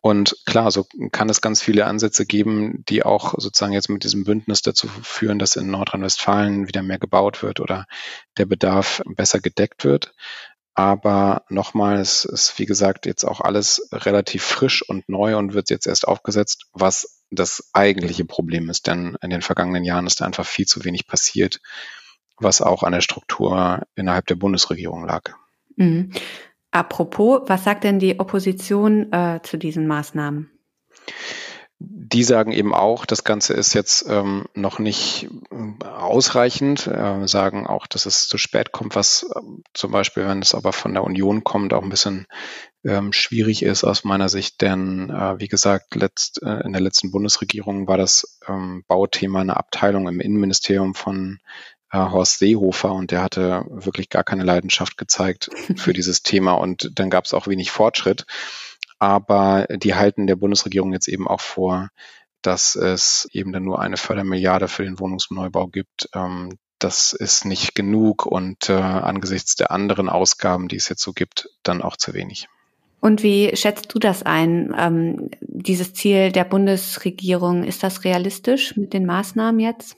Und 0.00 0.36
klar, 0.46 0.70
so 0.70 0.86
kann 1.10 1.28
es 1.28 1.40
ganz 1.40 1.60
viele 1.60 1.86
Ansätze 1.86 2.24
geben, 2.24 2.84
die 2.88 3.02
auch 3.02 3.34
sozusagen 3.36 3.72
jetzt 3.72 3.88
mit 3.88 4.04
diesem 4.04 4.24
Bündnis 4.24 4.62
dazu 4.62 4.88
führen, 5.02 5.38
dass 5.40 5.56
in 5.56 5.70
Nordrhein-Westfalen 5.70 6.68
wieder 6.68 6.82
mehr 6.82 6.98
gebaut 6.98 7.42
wird 7.42 7.58
oder 7.58 7.86
der 8.36 8.46
Bedarf 8.46 9.02
besser 9.06 9.40
gedeckt 9.40 9.84
wird. 9.84 10.14
Aber 10.74 11.42
nochmal, 11.48 11.98
es 11.98 12.24
ist 12.24 12.56
wie 12.60 12.66
gesagt 12.66 13.04
jetzt 13.04 13.24
auch 13.24 13.40
alles 13.40 13.88
relativ 13.90 14.44
frisch 14.44 14.88
und 14.88 15.08
neu 15.08 15.36
und 15.36 15.52
wird 15.52 15.70
jetzt 15.70 15.88
erst 15.88 16.06
aufgesetzt, 16.06 16.66
was 16.72 17.24
das 17.32 17.68
eigentliche 17.72 18.24
Problem 18.24 18.70
ist. 18.70 18.86
Denn 18.86 19.16
in 19.20 19.30
den 19.30 19.42
vergangenen 19.42 19.82
Jahren 19.82 20.06
ist 20.06 20.22
einfach 20.22 20.46
viel 20.46 20.66
zu 20.66 20.84
wenig 20.84 21.08
passiert, 21.08 21.60
was 22.36 22.62
auch 22.62 22.84
an 22.84 22.92
der 22.92 23.00
Struktur 23.00 23.82
innerhalb 23.96 24.26
der 24.26 24.36
Bundesregierung 24.36 25.04
lag. 25.04 25.34
Mhm. 25.74 26.12
Apropos, 26.78 27.40
was 27.46 27.64
sagt 27.64 27.82
denn 27.82 27.98
die 27.98 28.20
Opposition 28.20 29.12
äh, 29.12 29.40
zu 29.42 29.56
diesen 29.56 29.88
Maßnahmen? 29.88 30.48
Die 31.80 32.22
sagen 32.22 32.52
eben 32.52 32.72
auch, 32.72 33.04
das 33.04 33.24
Ganze 33.24 33.54
ist 33.54 33.74
jetzt 33.74 34.06
ähm, 34.08 34.46
noch 34.54 34.78
nicht 34.78 35.28
äh, 35.50 35.84
ausreichend, 35.84 36.86
äh, 36.86 37.26
sagen 37.26 37.66
auch, 37.66 37.88
dass 37.88 38.06
es 38.06 38.28
zu 38.28 38.38
spät 38.38 38.70
kommt, 38.70 38.94
was 38.94 39.24
äh, 39.24 39.40
zum 39.74 39.90
Beispiel, 39.90 40.24
wenn 40.28 40.40
es 40.40 40.54
aber 40.54 40.72
von 40.72 40.94
der 40.94 41.02
Union 41.02 41.42
kommt, 41.42 41.72
auch 41.72 41.82
ein 41.82 41.88
bisschen 41.90 42.26
ähm, 42.84 43.12
schwierig 43.12 43.64
ist 43.64 43.82
aus 43.82 44.04
meiner 44.04 44.28
Sicht, 44.28 44.60
denn 44.60 45.10
äh, 45.10 45.40
wie 45.40 45.48
gesagt, 45.48 45.96
letzt, 45.96 46.40
äh, 46.44 46.60
in 46.64 46.72
der 46.72 46.80
letzten 46.80 47.10
Bundesregierung 47.10 47.88
war 47.88 47.96
das 47.96 48.38
ähm, 48.46 48.84
Bauthema 48.86 49.40
eine 49.40 49.56
Abteilung 49.56 50.06
im 50.06 50.20
Innenministerium 50.20 50.94
von 50.94 51.40
Horst 51.92 52.38
Seehofer 52.38 52.92
und 52.92 53.10
der 53.10 53.22
hatte 53.22 53.64
wirklich 53.68 54.10
gar 54.10 54.24
keine 54.24 54.44
Leidenschaft 54.44 54.98
gezeigt 54.98 55.50
für 55.76 55.92
dieses 55.94 56.22
Thema 56.22 56.52
und 56.52 56.90
dann 56.98 57.10
gab 57.10 57.24
es 57.24 57.34
auch 57.34 57.46
wenig 57.46 57.70
Fortschritt. 57.70 58.26
Aber 58.98 59.66
die 59.70 59.94
halten 59.94 60.26
der 60.26 60.36
Bundesregierung 60.36 60.92
jetzt 60.92 61.08
eben 61.08 61.28
auch 61.28 61.40
vor, 61.40 61.88
dass 62.42 62.74
es 62.76 63.28
eben 63.32 63.52
dann 63.52 63.64
nur 63.64 63.80
eine 63.80 63.96
Fördermilliarde 63.96 64.68
für 64.68 64.84
den 64.84 64.98
Wohnungsneubau 64.98 65.68
gibt. 65.68 66.08
Ähm, 66.14 66.58
das 66.78 67.12
ist 67.12 67.44
nicht 67.44 67.74
genug 67.74 68.26
und 68.26 68.68
äh, 68.68 68.74
angesichts 68.74 69.56
der 69.56 69.70
anderen 69.70 70.08
Ausgaben, 70.08 70.68
die 70.68 70.76
es 70.76 70.88
jetzt 70.88 71.02
so 71.02 71.12
gibt, 71.12 71.48
dann 71.62 71.82
auch 71.82 71.96
zu 71.96 72.14
wenig. 72.14 72.48
Und 73.00 73.22
wie 73.22 73.54
schätzt 73.56 73.94
du 73.94 73.98
das 73.98 74.24
ein? 74.24 74.74
Ähm, 74.76 75.30
dieses 75.40 75.94
Ziel 75.94 76.32
der 76.32 76.44
Bundesregierung, 76.44 77.64
ist 77.64 77.82
das 77.82 78.04
realistisch 78.04 78.76
mit 78.76 78.92
den 78.92 79.06
Maßnahmen 79.06 79.60
jetzt? 79.60 79.96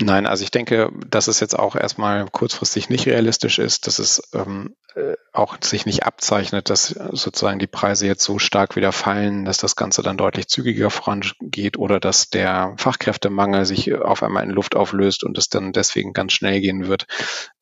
Nein, 0.00 0.26
also 0.26 0.44
ich 0.44 0.50
denke, 0.50 0.90
dass 1.08 1.28
es 1.28 1.40
jetzt 1.40 1.58
auch 1.58 1.74
erstmal 1.76 2.26
kurzfristig 2.30 2.88
nicht 2.88 3.06
realistisch 3.06 3.58
ist, 3.58 3.86
dass 3.86 3.98
es 3.98 4.22
ähm, 4.32 4.74
äh, 4.94 5.16
auch 5.32 5.56
sich 5.62 5.86
nicht 5.86 6.04
abzeichnet, 6.04 6.70
dass 6.70 6.88
sozusagen 6.88 7.60
die 7.60 7.68
Preise 7.68 8.06
jetzt 8.06 8.24
so 8.24 8.40
stark 8.40 8.74
wieder 8.74 8.90
fallen, 8.90 9.44
dass 9.44 9.58
das 9.58 9.76
Ganze 9.76 10.02
dann 10.02 10.16
deutlich 10.16 10.48
zügiger 10.48 10.90
vorangeht 10.90 11.76
oder 11.76 12.00
dass 12.00 12.30
der 12.30 12.74
Fachkräftemangel 12.76 13.64
sich 13.64 13.94
auf 13.94 14.24
einmal 14.24 14.42
in 14.42 14.50
Luft 14.50 14.74
auflöst 14.74 15.22
und 15.22 15.38
es 15.38 15.48
dann 15.48 15.72
deswegen 15.72 16.12
ganz 16.12 16.32
schnell 16.32 16.60
gehen 16.60 16.88
wird. 16.88 17.06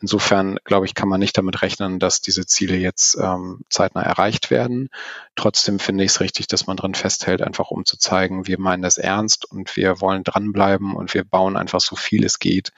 Insofern, 0.01 0.59
glaube 0.65 0.87
ich, 0.87 0.95
kann 0.95 1.09
man 1.09 1.21
nicht 1.21 1.37
damit 1.37 1.61
rechnen, 1.61 1.99
dass 1.99 2.23
diese 2.23 2.47
Ziele 2.47 2.77
jetzt 2.77 3.19
ähm, 3.21 3.61
zeitnah 3.69 4.03
erreicht 4.03 4.51
werden. 4.51 4.89
Trotzdem 5.35 5.79
finde 5.79 6.05
ich 6.05 6.13
es 6.13 6.21
richtig, 6.21 6.47
dass 6.47 6.67
man 6.67 6.79
dran 6.79 6.95
festhält, 6.95 7.43
einfach 7.43 7.71
um 7.71 7.85
zu 7.85 7.99
zeigen, 7.99 8.47
wir 8.47 8.59
meinen 8.59 8.83
das 8.83 8.97
ernst 8.97 9.45
und 9.45 9.77
wir 9.77 10.01
wollen 10.01 10.25
dranbleiben 10.25 10.95
und 10.95 11.13
wir 11.13 11.25
bauen 11.25 11.57
einfach 11.59 11.81
so 11.87 11.97
viel 11.97 12.25
es 12.25 12.39
geht 12.39 12.73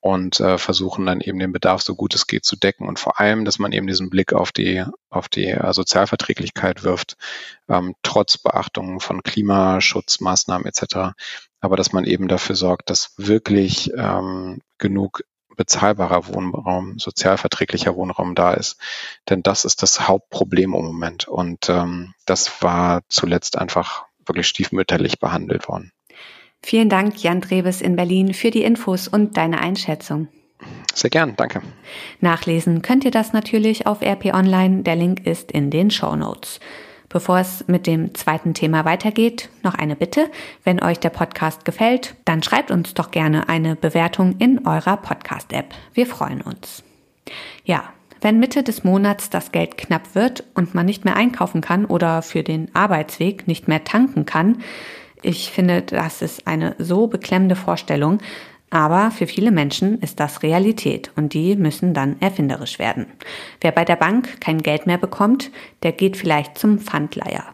und 0.00 0.40
äh, 0.40 0.58
versuchen 0.58 1.06
dann 1.06 1.20
eben 1.20 1.38
den 1.38 1.52
Bedarf 1.52 1.82
so 1.82 1.94
gut 1.94 2.14
es 2.14 2.26
geht 2.26 2.44
zu 2.44 2.56
decken 2.56 2.88
und 2.88 2.98
vor 2.98 3.20
allem, 3.20 3.44
dass 3.44 3.58
man 3.58 3.72
eben 3.72 3.86
diesen 3.86 4.10
Blick 4.10 4.32
auf 4.32 4.50
die 4.52 4.84
auf 5.10 5.28
die 5.28 5.46
äh, 5.46 5.72
Sozialverträglichkeit 5.72 6.82
wirft, 6.82 7.16
ähm, 7.68 7.94
trotz 8.02 8.38
Beachtung 8.38 9.00
von 9.00 9.22
Klimaschutzmaßnahmen 9.22 10.66
etc. 10.66 11.14
Aber 11.60 11.76
dass 11.76 11.92
man 11.92 12.04
eben 12.04 12.28
dafür 12.28 12.56
sorgt, 12.56 12.90
dass 12.90 13.14
wirklich 13.16 13.92
ähm, 13.96 14.60
genug 14.78 15.22
bezahlbarer 15.56 16.26
Wohnraum, 16.28 16.98
sozialverträglicher 16.98 17.94
Wohnraum 17.94 18.34
da 18.34 18.54
ist. 18.54 18.76
Denn 19.28 19.42
das 19.42 19.64
ist 19.64 19.82
das 19.82 20.08
Hauptproblem 20.08 20.74
im 20.74 20.84
Moment. 20.84 21.28
Und 21.28 21.68
ähm, 21.68 22.14
das 22.26 22.62
war 22.62 23.02
zuletzt 23.08 23.56
einfach 23.56 24.04
wirklich 24.26 24.48
stiefmütterlich 24.48 25.18
behandelt 25.18 25.68
worden. 25.68 25.92
Vielen 26.64 26.88
Dank, 26.88 27.22
Jan 27.22 27.42
Drebes 27.42 27.82
in 27.82 27.94
Berlin, 27.94 28.32
für 28.32 28.50
die 28.50 28.62
Infos 28.62 29.06
und 29.06 29.36
deine 29.36 29.60
Einschätzung. 29.60 30.28
Sehr 30.94 31.10
gern, 31.10 31.34
danke. 31.36 31.60
Nachlesen 32.20 32.80
könnt 32.80 33.04
ihr 33.04 33.10
das 33.10 33.34
natürlich 33.34 33.86
auf 33.86 34.00
RP 34.00 34.32
Online. 34.32 34.82
Der 34.82 34.96
Link 34.96 35.26
ist 35.26 35.52
in 35.52 35.70
den 35.70 35.90
Show 35.90 36.16
Notes. 36.16 36.60
Bevor 37.10 37.38
es 37.38 37.68
mit 37.68 37.86
dem 37.86 38.14
zweiten 38.14 38.54
Thema 38.54 38.86
weitergeht, 38.86 39.50
noch 39.62 39.74
eine 39.74 39.94
Bitte. 39.94 40.30
Wenn 40.64 40.82
euch 40.82 40.98
der 40.98 41.10
Podcast 41.10 41.66
gefällt, 41.66 42.14
dann 42.24 42.42
schreibt 42.42 42.70
uns 42.70 42.94
doch 42.94 43.10
gerne 43.10 43.50
eine 43.50 43.76
Bewertung 43.76 44.36
in 44.38 44.66
eurer 44.66 44.96
Podcast-App. 44.96 45.74
Wir 45.92 46.06
freuen 46.06 46.40
uns. 46.40 46.82
Ja, 47.66 47.92
wenn 48.22 48.40
Mitte 48.40 48.62
des 48.62 48.84
Monats 48.84 49.28
das 49.28 49.52
Geld 49.52 49.76
knapp 49.76 50.14
wird 50.14 50.44
und 50.54 50.74
man 50.74 50.86
nicht 50.86 51.04
mehr 51.04 51.14
einkaufen 51.14 51.60
kann 51.60 51.84
oder 51.84 52.22
für 52.22 52.42
den 52.42 52.74
Arbeitsweg 52.74 53.46
nicht 53.46 53.68
mehr 53.68 53.84
tanken 53.84 54.24
kann, 54.24 54.62
ich 55.24 55.50
finde, 55.50 55.82
das 55.82 56.22
ist 56.22 56.46
eine 56.46 56.74
so 56.78 57.06
beklemmende 57.06 57.56
Vorstellung, 57.56 58.18
aber 58.74 59.12
für 59.12 59.28
viele 59.28 59.52
Menschen 59.52 60.00
ist 60.00 60.18
das 60.18 60.42
Realität 60.42 61.12
und 61.14 61.32
die 61.32 61.54
müssen 61.54 61.94
dann 61.94 62.16
erfinderisch 62.20 62.80
werden. 62.80 63.06
Wer 63.60 63.70
bei 63.70 63.84
der 63.84 63.94
Bank 63.94 64.40
kein 64.40 64.58
Geld 64.62 64.86
mehr 64.86 64.98
bekommt, 64.98 65.52
der 65.84 65.92
geht 65.92 66.16
vielleicht 66.16 66.58
zum 66.58 66.80
Pfandleiher. 66.80 67.44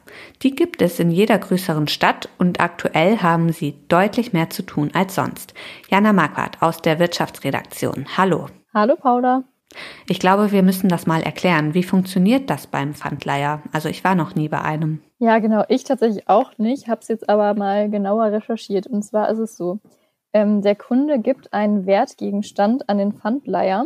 Die 0.42 0.54
gibt 0.54 0.80
es 0.80 0.98
in 0.98 1.10
jeder 1.10 1.38
größeren 1.38 1.88
Stadt 1.88 2.30
und 2.38 2.60
aktuell 2.60 3.18
haben 3.18 3.52
sie 3.52 3.74
deutlich 3.88 4.32
mehr 4.32 4.48
zu 4.48 4.62
tun 4.62 4.92
als 4.94 5.14
sonst. 5.14 5.52
Jana 5.90 6.14
Marquardt 6.14 6.62
aus 6.62 6.80
der 6.80 6.98
Wirtschaftsredaktion. 6.98 8.06
Hallo. 8.16 8.46
Hallo 8.72 8.96
Paula. 8.96 9.44
Ich 10.08 10.20
glaube, 10.20 10.52
wir 10.52 10.62
müssen 10.62 10.88
das 10.88 11.06
mal 11.06 11.22
erklären. 11.22 11.74
Wie 11.74 11.82
funktioniert 11.82 12.48
das 12.48 12.66
beim 12.66 12.94
Pfandleiher? 12.94 13.62
Also 13.72 13.90
ich 13.90 14.04
war 14.04 14.14
noch 14.14 14.34
nie 14.34 14.48
bei 14.48 14.62
einem. 14.62 15.00
Ja, 15.22 15.38
genau. 15.38 15.64
Ich 15.68 15.84
tatsächlich 15.84 16.28
auch 16.28 16.56
nicht, 16.56 16.88
habe 16.88 17.00
es 17.02 17.08
jetzt 17.08 17.28
aber 17.28 17.52
mal 17.54 17.90
genauer 17.90 18.32
recherchiert. 18.32 18.86
Und 18.86 19.02
zwar 19.02 19.28
ist 19.28 19.38
es 19.38 19.56
so, 19.56 19.78
ähm, 20.32 20.62
der 20.62 20.74
Kunde 20.76 21.18
gibt 21.18 21.52
einen 21.52 21.84
Wertgegenstand 21.86 22.88
an 22.88 22.96
den 22.98 23.12
Pfandleiher 23.12 23.84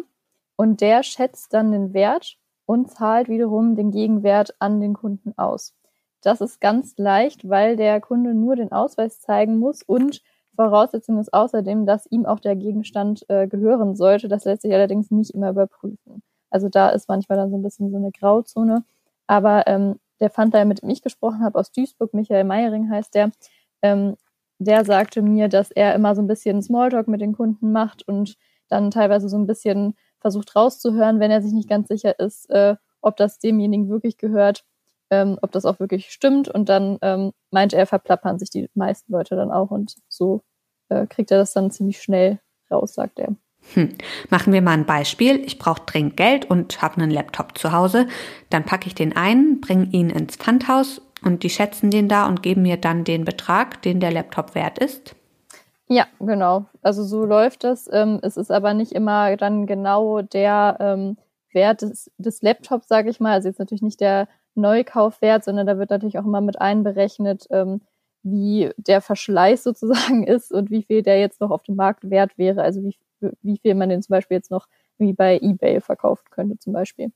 und 0.56 0.80
der 0.80 1.02
schätzt 1.02 1.52
dann 1.52 1.72
den 1.72 1.92
Wert 1.92 2.36
und 2.66 2.90
zahlt 2.90 3.28
wiederum 3.28 3.74
den 3.74 3.90
Gegenwert 3.90 4.54
an 4.60 4.80
den 4.80 4.94
Kunden 4.94 5.34
aus. 5.36 5.74
Das 6.22 6.40
ist 6.40 6.60
ganz 6.60 6.96
leicht, 6.98 7.48
weil 7.48 7.76
der 7.76 8.00
Kunde 8.00 8.32
nur 8.34 8.54
den 8.56 8.70
Ausweis 8.72 9.20
zeigen 9.20 9.58
muss 9.58 9.82
und 9.82 10.22
Voraussetzung 10.56 11.18
ist 11.18 11.34
außerdem, 11.34 11.84
dass 11.84 12.06
ihm 12.06 12.26
auch 12.26 12.38
der 12.38 12.54
Gegenstand 12.54 13.24
äh, 13.28 13.48
gehören 13.48 13.96
sollte. 13.96 14.28
Das 14.28 14.44
lässt 14.44 14.62
sich 14.62 14.72
allerdings 14.72 15.10
nicht 15.10 15.32
immer 15.32 15.50
überprüfen. 15.50 16.22
Also 16.50 16.68
da 16.68 16.90
ist 16.90 17.08
manchmal 17.08 17.38
dann 17.38 17.50
so 17.50 17.56
ein 17.56 17.62
bisschen 17.62 17.90
so 17.90 17.96
eine 17.96 18.12
Grauzone. 18.12 18.84
Aber 19.26 19.66
ähm, 19.66 19.96
der 20.24 20.30
Pfandleiher, 20.30 20.64
mit 20.64 20.82
dem 20.82 20.90
ich 20.90 21.02
gesprochen 21.02 21.44
habe, 21.44 21.58
aus 21.58 21.70
Duisburg, 21.70 22.14
Michael 22.14 22.44
Meiering 22.44 22.90
heißt 22.90 23.14
der, 23.14 23.30
ähm, 23.82 24.16
der 24.58 24.84
sagte 24.84 25.22
mir, 25.22 25.48
dass 25.48 25.70
er 25.70 25.94
immer 25.94 26.14
so 26.14 26.22
ein 26.22 26.26
bisschen 26.26 26.62
Smalltalk 26.62 27.08
mit 27.08 27.20
den 27.20 27.34
Kunden 27.34 27.72
macht 27.72 28.06
und 28.08 28.36
dann 28.68 28.90
teilweise 28.90 29.28
so 29.28 29.36
ein 29.36 29.46
bisschen 29.46 29.94
versucht 30.20 30.56
rauszuhören, 30.56 31.20
wenn 31.20 31.30
er 31.30 31.42
sich 31.42 31.52
nicht 31.52 31.68
ganz 31.68 31.88
sicher 31.88 32.18
ist, 32.18 32.50
äh, 32.50 32.76
ob 33.02 33.16
das 33.16 33.38
demjenigen 33.38 33.88
wirklich 33.88 34.16
gehört 34.18 34.64
ähm, 35.10 35.38
ob 35.42 35.52
das 35.52 35.64
auch 35.64 35.80
wirklich 35.80 36.10
stimmt. 36.10 36.48
Und 36.48 36.68
dann 36.68 36.98
ähm, 37.02 37.32
meinte 37.50 37.76
er, 37.76 37.86
verplappern 37.86 38.38
sich 38.38 38.50
die 38.50 38.68
meisten 38.74 39.12
Leute 39.12 39.36
dann 39.36 39.50
auch 39.50 39.70
und 39.70 39.96
so 40.08 40.42
äh, 40.88 41.06
kriegt 41.06 41.30
er 41.30 41.38
das 41.38 41.52
dann 41.52 41.70
ziemlich 41.70 42.00
schnell 42.02 42.40
raus, 42.70 42.94
sagt 42.94 43.18
er. 43.18 43.34
Hm. 43.72 43.94
Machen 44.30 44.52
wir 44.52 44.62
mal 44.62 44.72
ein 44.72 44.84
Beispiel. 44.84 45.40
Ich 45.44 45.58
brauche 45.58 45.82
dringend 45.86 46.16
Geld 46.16 46.48
und 46.50 46.82
habe 46.82 47.00
einen 47.00 47.10
Laptop 47.10 47.56
zu 47.58 47.72
Hause. 47.72 48.06
Dann 48.50 48.64
packe 48.64 48.86
ich 48.86 48.94
den 48.94 49.16
ein, 49.16 49.60
bringe 49.60 49.86
ihn 49.86 50.10
ins 50.10 50.36
Pfandhaus 50.36 51.00
und 51.24 51.42
die 51.42 51.50
schätzen 51.50 51.90
den 51.90 52.08
da 52.08 52.26
und 52.26 52.42
geben 52.42 52.62
mir 52.62 52.76
dann 52.76 53.04
den 53.04 53.24
Betrag, 53.24 53.82
den 53.82 54.00
der 54.00 54.12
Laptop 54.12 54.54
wert 54.54 54.78
ist. 54.78 55.16
Ja, 55.88 56.06
genau. 56.20 56.66
Also 56.82 57.04
so 57.04 57.24
läuft 57.24 57.64
das. 57.64 57.88
Ähm, 57.92 58.20
es 58.22 58.36
ist 58.36 58.50
aber 58.50 58.74
nicht 58.74 58.92
immer 58.92 59.36
dann 59.36 59.66
genau 59.66 60.22
der 60.22 60.76
ähm, 60.80 61.16
Wert 61.52 61.82
des, 61.82 62.10
des 62.18 62.42
Laptops, 62.42 62.88
sage 62.88 63.10
ich 63.10 63.20
mal. 63.20 63.32
Also 63.32 63.48
jetzt 63.48 63.58
natürlich 63.58 63.82
nicht 63.82 64.00
der 64.00 64.28
Neukaufwert, 64.54 65.44
sondern 65.44 65.66
da 65.66 65.78
wird 65.78 65.90
natürlich 65.90 66.18
auch 66.18 66.24
immer 66.24 66.40
mit 66.40 66.60
einberechnet, 66.60 67.46
ähm, 67.50 67.80
wie 68.22 68.70
der 68.76 69.00
Verschleiß 69.00 69.62
sozusagen 69.64 70.26
ist 70.26 70.52
und 70.52 70.70
wie 70.70 70.82
viel 70.82 71.02
der 71.02 71.20
jetzt 71.20 71.40
noch 71.40 71.50
auf 71.50 71.62
dem 71.62 71.76
Markt 71.76 72.08
wert 72.10 72.38
wäre, 72.38 72.62
also 72.62 72.82
wie 72.82 72.96
wie 73.42 73.58
viel 73.58 73.74
man 73.74 73.88
den 73.88 74.02
zum 74.02 74.12
Beispiel 74.12 74.36
jetzt 74.36 74.50
noch 74.50 74.66
wie 74.98 75.12
bei 75.12 75.38
eBay 75.38 75.80
verkaufen 75.80 76.24
könnte 76.30 76.58
zum 76.58 76.72
Beispiel. 76.72 77.12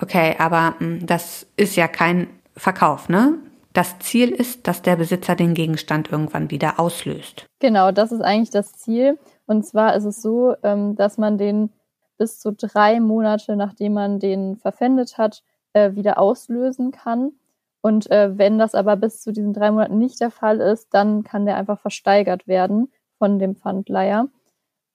Okay, 0.00 0.36
aber 0.38 0.74
hm, 0.78 1.06
das 1.06 1.46
ist 1.56 1.76
ja 1.76 1.88
kein 1.88 2.28
Verkauf, 2.56 3.08
ne? 3.08 3.38
Das 3.72 3.98
Ziel 4.00 4.30
ist, 4.30 4.66
dass 4.66 4.82
der 4.82 4.96
Besitzer 4.96 5.36
den 5.36 5.54
Gegenstand 5.54 6.10
irgendwann 6.10 6.50
wieder 6.50 6.80
auslöst. 6.80 7.46
Genau, 7.60 7.92
das 7.92 8.10
ist 8.10 8.20
eigentlich 8.20 8.50
das 8.50 8.72
Ziel. 8.72 9.18
Und 9.46 9.64
zwar 9.64 9.94
ist 9.94 10.04
es 10.04 10.20
so, 10.22 10.54
ähm, 10.64 10.96
dass 10.96 11.18
man 11.18 11.38
den 11.38 11.70
bis 12.18 12.40
zu 12.40 12.52
drei 12.52 13.00
Monate, 13.00 13.56
nachdem 13.56 13.94
man 13.94 14.18
den 14.18 14.56
verpfändet 14.56 15.18
hat, 15.18 15.42
äh, 15.72 15.94
wieder 15.94 16.18
auslösen 16.18 16.90
kann. 16.90 17.32
Und 17.80 18.10
äh, 18.10 18.36
wenn 18.36 18.58
das 18.58 18.74
aber 18.74 18.96
bis 18.96 19.22
zu 19.22 19.32
diesen 19.32 19.54
drei 19.54 19.70
Monaten 19.70 19.98
nicht 19.98 20.20
der 20.20 20.30
Fall 20.30 20.60
ist, 20.60 20.88
dann 20.92 21.22
kann 21.22 21.46
der 21.46 21.56
einfach 21.56 21.80
versteigert 21.80 22.46
werden 22.46 22.92
von 23.18 23.38
dem 23.38 23.54
Pfandleiher. 23.54 24.26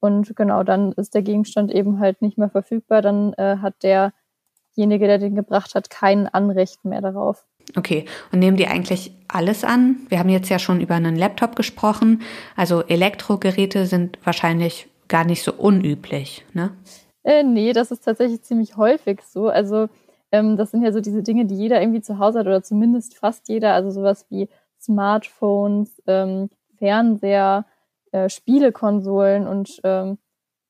Und 0.06 0.36
genau, 0.36 0.64
dann 0.64 0.92
ist 0.94 1.16
der 1.16 1.24
Gegenstand 1.24 1.74
eben 1.74 2.00
halt 2.00 2.22
nicht 2.22 2.38
mehr 2.38 2.50
verfügbar. 2.50 3.02
Dann 3.02 3.34
äh, 3.34 3.58
hat 3.58 3.84
derjenige, 3.84 5.08
der 5.08 5.18
den 5.18 5.36
gebracht 5.36 5.76
hat, 5.76 5.90
kein 5.90 6.28
Anrecht 6.28 6.86
mehr 6.86 7.02
darauf. 7.02 7.46
Okay, 7.76 8.06
und 8.32 8.40
nehmen 8.40 8.58
die 8.58 8.68
eigentlich 8.68 9.12
alles 9.28 9.64
an? 9.64 9.98
Wir 10.10 10.20
haben 10.20 10.30
jetzt 10.30 10.50
ja 10.50 10.60
schon 10.60 10.80
über 10.80 10.94
einen 10.94 11.16
Laptop 11.16 11.56
gesprochen. 11.56 12.22
Also 12.56 12.84
Elektrogeräte 12.84 13.88
sind 13.88 14.20
wahrscheinlich 14.24 14.88
gar 15.08 15.26
nicht 15.26 15.44
so 15.44 15.52
unüblich, 15.54 16.46
ne? 16.54 16.72
Äh, 17.24 17.44
nee, 17.44 17.74
das 17.74 17.90
ist 17.90 18.06
tatsächlich 18.06 18.44
ziemlich 18.44 18.78
häufig 18.78 19.22
so. 19.24 19.50
Also 19.50 19.90
ähm, 20.32 20.58
das 20.58 20.72
sind 20.72 20.84
ja 20.84 20.92
so 20.92 21.02
diese 21.02 21.24
Dinge, 21.24 21.46
die 21.46 21.56
jeder 21.56 21.82
irgendwie 21.82 22.02
zu 22.02 22.20
Hause 22.20 22.40
hat 22.40 22.46
oder 22.46 22.62
zumindest 22.62 23.18
fast 23.18 23.50
jeder. 23.50 23.74
Also 23.74 23.90
sowas 23.90 24.28
wie 24.30 24.48
Smartphones, 24.80 26.04
ähm, 26.06 26.50
Fernseher, 26.78 27.66
äh, 28.12 28.30
Spielekonsolen 28.30 29.48
und 29.48 29.80
ähm, 29.84 30.18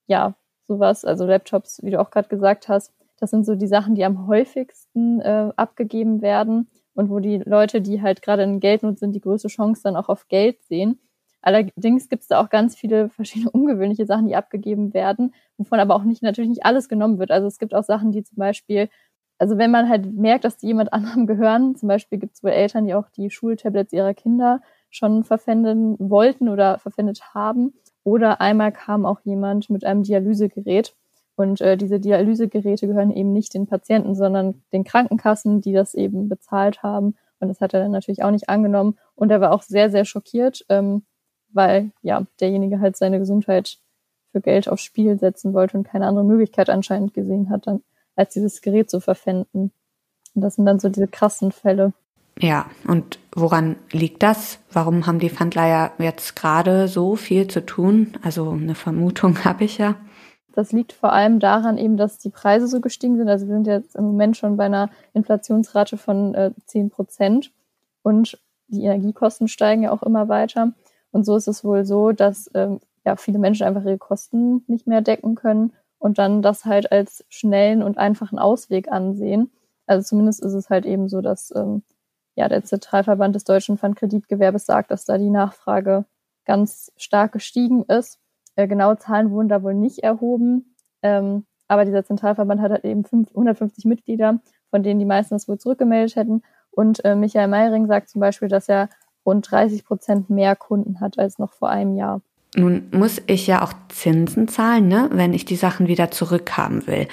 ja, 0.07 0.35
sowas, 0.67 1.05
also 1.05 1.25
Laptops, 1.25 1.81
wie 1.83 1.91
du 1.91 1.99
auch 1.99 2.11
gerade 2.11 2.27
gesagt 2.29 2.67
hast. 2.69 2.93
Das 3.17 3.31
sind 3.31 3.45
so 3.45 3.55
die 3.55 3.67
Sachen, 3.67 3.95
die 3.95 4.03
am 4.03 4.27
häufigsten 4.27 5.21
äh, 5.21 5.51
abgegeben 5.55 6.21
werden 6.21 6.69
und 6.95 7.09
wo 7.09 7.19
die 7.19 7.37
Leute, 7.37 7.81
die 7.81 8.01
halt 8.01 8.21
gerade 8.21 8.43
in 8.43 8.59
Geldnot 8.59 8.99
sind, 8.99 9.13
die 9.13 9.21
größte 9.21 9.47
Chance 9.47 9.81
dann 9.83 9.95
auch 9.95 10.09
auf 10.09 10.27
Geld 10.27 10.63
sehen. 10.63 10.99
Allerdings 11.41 12.09
gibt 12.09 12.23
es 12.23 12.27
da 12.27 12.41
auch 12.41 12.49
ganz 12.49 12.75
viele 12.75 13.09
verschiedene 13.09 13.51
ungewöhnliche 13.51 14.05
Sachen, 14.05 14.27
die 14.27 14.35
abgegeben 14.35 14.93
werden, 14.93 15.33
wovon 15.57 15.79
aber 15.79 15.95
auch 15.95 16.03
nicht 16.03 16.23
natürlich 16.23 16.49
nicht 16.49 16.65
alles 16.65 16.89
genommen 16.89 17.19
wird. 17.19 17.31
Also 17.31 17.47
es 17.47 17.59
gibt 17.59 17.75
auch 17.75 17.83
Sachen, 17.83 18.11
die 18.11 18.23
zum 18.23 18.37
Beispiel, 18.37 18.89
also 19.37 19.57
wenn 19.57 19.71
man 19.71 19.87
halt 19.87 20.11
merkt, 20.11 20.43
dass 20.43 20.57
die 20.57 20.67
jemand 20.67 20.91
anderem 20.93 21.27
gehören, 21.27 21.75
zum 21.75 21.87
Beispiel 21.87 22.17
gibt 22.17 22.35
es 22.35 22.43
wohl 22.43 22.49
Eltern, 22.51 22.85
die 22.85 22.95
auch 22.95 23.09
die 23.09 23.29
Schultablets 23.29 23.93
ihrer 23.93 24.13
Kinder 24.13 24.61
schon 24.95 25.23
verpfänden 25.23 25.97
wollten 25.99 26.49
oder 26.49 26.79
verpfändet 26.79 27.33
haben. 27.33 27.73
Oder 28.03 28.39
einmal 28.39 28.71
kam 28.71 29.05
auch 29.05 29.19
jemand 29.23 29.69
mit 29.69 29.83
einem 29.83 30.03
Dialysegerät. 30.03 30.95
Und 31.35 31.59
äh, 31.59 31.75
diese 31.75 31.99
Dialysegeräte 31.99 32.87
gehören 32.87 33.11
eben 33.11 33.33
nicht 33.33 33.53
den 33.53 33.67
Patienten, 33.67 34.15
sondern 34.15 34.61
den 34.71 34.83
Krankenkassen, 34.83 35.59
die 35.59 35.73
das 35.73 35.93
eben 35.93 36.29
bezahlt 36.29 36.81
haben. 36.81 37.15
Und 37.39 37.49
das 37.49 37.59
hat 37.59 37.73
er 37.73 37.81
dann 37.81 37.91
natürlich 37.91 38.23
auch 38.23 38.31
nicht 38.31 38.47
angenommen. 38.47 38.97
Und 39.15 39.31
er 39.31 39.41
war 39.41 39.51
auch 39.51 39.63
sehr, 39.63 39.89
sehr 39.89 40.05
schockiert, 40.05 40.65
ähm, 40.69 41.03
weil 41.49 41.91
ja 42.01 42.25
derjenige 42.39 42.79
halt 42.79 42.95
seine 42.95 43.19
Gesundheit 43.19 43.79
für 44.31 44.41
Geld 44.41 44.69
aufs 44.69 44.83
Spiel 44.83 45.19
setzen 45.19 45.53
wollte 45.53 45.77
und 45.77 45.87
keine 45.87 46.07
andere 46.07 46.25
Möglichkeit 46.25 46.69
anscheinend 46.69 47.13
gesehen 47.13 47.49
hat, 47.49 47.67
dann 47.67 47.81
als 48.15 48.33
dieses 48.33 48.61
Gerät 48.61 48.89
zu 48.89 49.01
verpfänden. 49.01 49.71
Und 50.33 50.41
das 50.41 50.55
sind 50.55 50.65
dann 50.65 50.79
so 50.79 50.89
diese 50.89 51.07
krassen 51.07 51.51
Fälle. 51.51 51.93
Ja, 52.39 52.69
und 52.87 53.19
woran 53.35 53.75
liegt 53.91 54.23
das? 54.23 54.59
Warum 54.71 55.05
haben 55.05 55.19
die 55.19 55.29
Pfandleiher 55.29 55.91
jetzt 55.99 56.35
gerade 56.35 56.87
so 56.87 57.15
viel 57.15 57.47
zu 57.47 57.65
tun? 57.65 58.13
Also 58.23 58.49
eine 58.49 58.75
Vermutung 58.75 59.37
habe 59.45 59.65
ich 59.65 59.77
ja. 59.77 59.95
Das 60.53 60.71
liegt 60.71 60.93
vor 60.93 61.11
allem 61.11 61.39
daran 61.39 61.77
eben, 61.77 61.97
dass 61.97 62.17
die 62.17 62.29
Preise 62.29 62.67
so 62.67 62.79
gestiegen 62.79 63.17
sind. 63.17 63.27
Also 63.27 63.47
wir 63.47 63.55
sind 63.55 63.67
jetzt 63.67 63.95
im 63.95 64.05
Moment 64.05 64.37
schon 64.37 64.55
bei 64.55 64.65
einer 64.65 64.89
Inflationsrate 65.13 65.97
von 65.97 66.33
äh, 66.33 66.51
10 66.65 66.89
Prozent 66.89 67.51
und 68.03 68.39
die 68.67 68.83
Energiekosten 68.83 69.49
steigen 69.49 69.83
ja 69.83 69.91
auch 69.91 70.01
immer 70.01 70.29
weiter. 70.29 70.71
Und 71.11 71.25
so 71.25 71.35
ist 71.35 71.49
es 71.49 71.63
wohl 71.63 71.85
so, 71.85 72.13
dass 72.13 72.49
ähm, 72.53 72.79
ja 73.05 73.17
viele 73.17 73.37
Menschen 73.37 73.67
einfach 73.67 73.83
ihre 73.83 73.97
Kosten 73.97 74.63
nicht 74.67 74.87
mehr 74.87 75.01
decken 75.01 75.35
können 75.35 75.73
und 75.99 76.17
dann 76.17 76.41
das 76.41 76.65
halt 76.65 76.91
als 76.91 77.25
schnellen 77.29 77.83
und 77.83 77.97
einfachen 77.97 78.39
Ausweg 78.39 78.89
ansehen. 78.89 79.51
Also 79.87 80.07
zumindest 80.07 80.41
ist 80.41 80.53
es 80.53 80.69
halt 80.69 80.85
eben 80.85 81.09
so, 81.09 81.21
dass 81.21 81.53
ähm, 81.55 81.83
ja 82.35 82.49
der 82.49 82.63
Zentralverband 82.63 83.35
des 83.35 83.43
deutschen 83.43 83.77
Pfandkreditgewerbes 83.77 84.65
sagt, 84.65 84.91
dass 84.91 85.05
da 85.05 85.17
die 85.17 85.29
Nachfrage 85.29 86.05
ganz 86.45 86.91
stark 86.97 87.31
gestiegen 87.31 87.83
ist. 87.83 88.19
Äh, 88.55 88.67
genaue 88.67 88.97
Zahlen 88.97 89.31
wurden 89.31 89.49
da 89.49 89.63
wohl 89.63 89.73
nicht 89.73 89.99
erhoben, 89.99 90.75
ähm, 91.01 91.45
aber 91.67 91.85
dieser 91.85 92.05
Zentralverband 92.05 92.61
hat 92.61 92.71
halt 92.71 92.85
eben 92.85 93.03
150 93.05 93.85
Mitglieder, 93.85 94.39
von 94.69 94.83
denen 94.83 94.99
die 94.99 95.05
meisten 95.05 95.35
das 95.35 95.47
wohl 95.47 95.57
zurückgemeldet 95.57 96.15
hätten. 96.15 96.43
Und 96.71 97.03
äh, 97.05 97.15
Michael 97.15 97.47
Meiring 97.47 97.87
sagt 97.87 98.09
zum 98.09 98.21
Beispiel, 98.21 98.47
dass 98.47 98.69
er 98.69 98.89
rund 99.25 99.49
30 99.49 99.85
Prozent 99.85 100.29
mehr 100.29 100.55
Kunden 100.55 100.99
hat 100.99 101.17
als 101.17 101.39
noch 101.39 101.53
vor 101.53 101.69
einem 101.69 101.95
Jahr. 101.95 102.21
Nun 102.55 102.87
muss 102.91 103.21
ich 103.27 103.47
ja 103.47 103.63
auch 103.63 103.73
Zinsen 103.89 104.47
zahlen, 104.47 104.87
ne, 104.87 105.09
wenn 105.11 105.33
ich 105.33 105.45
die 105.45 105.55
Sachen 105.55 105.87
wieder 105.87 106.11
zurückhaben 106.11 106.87
will. 106.87 107.07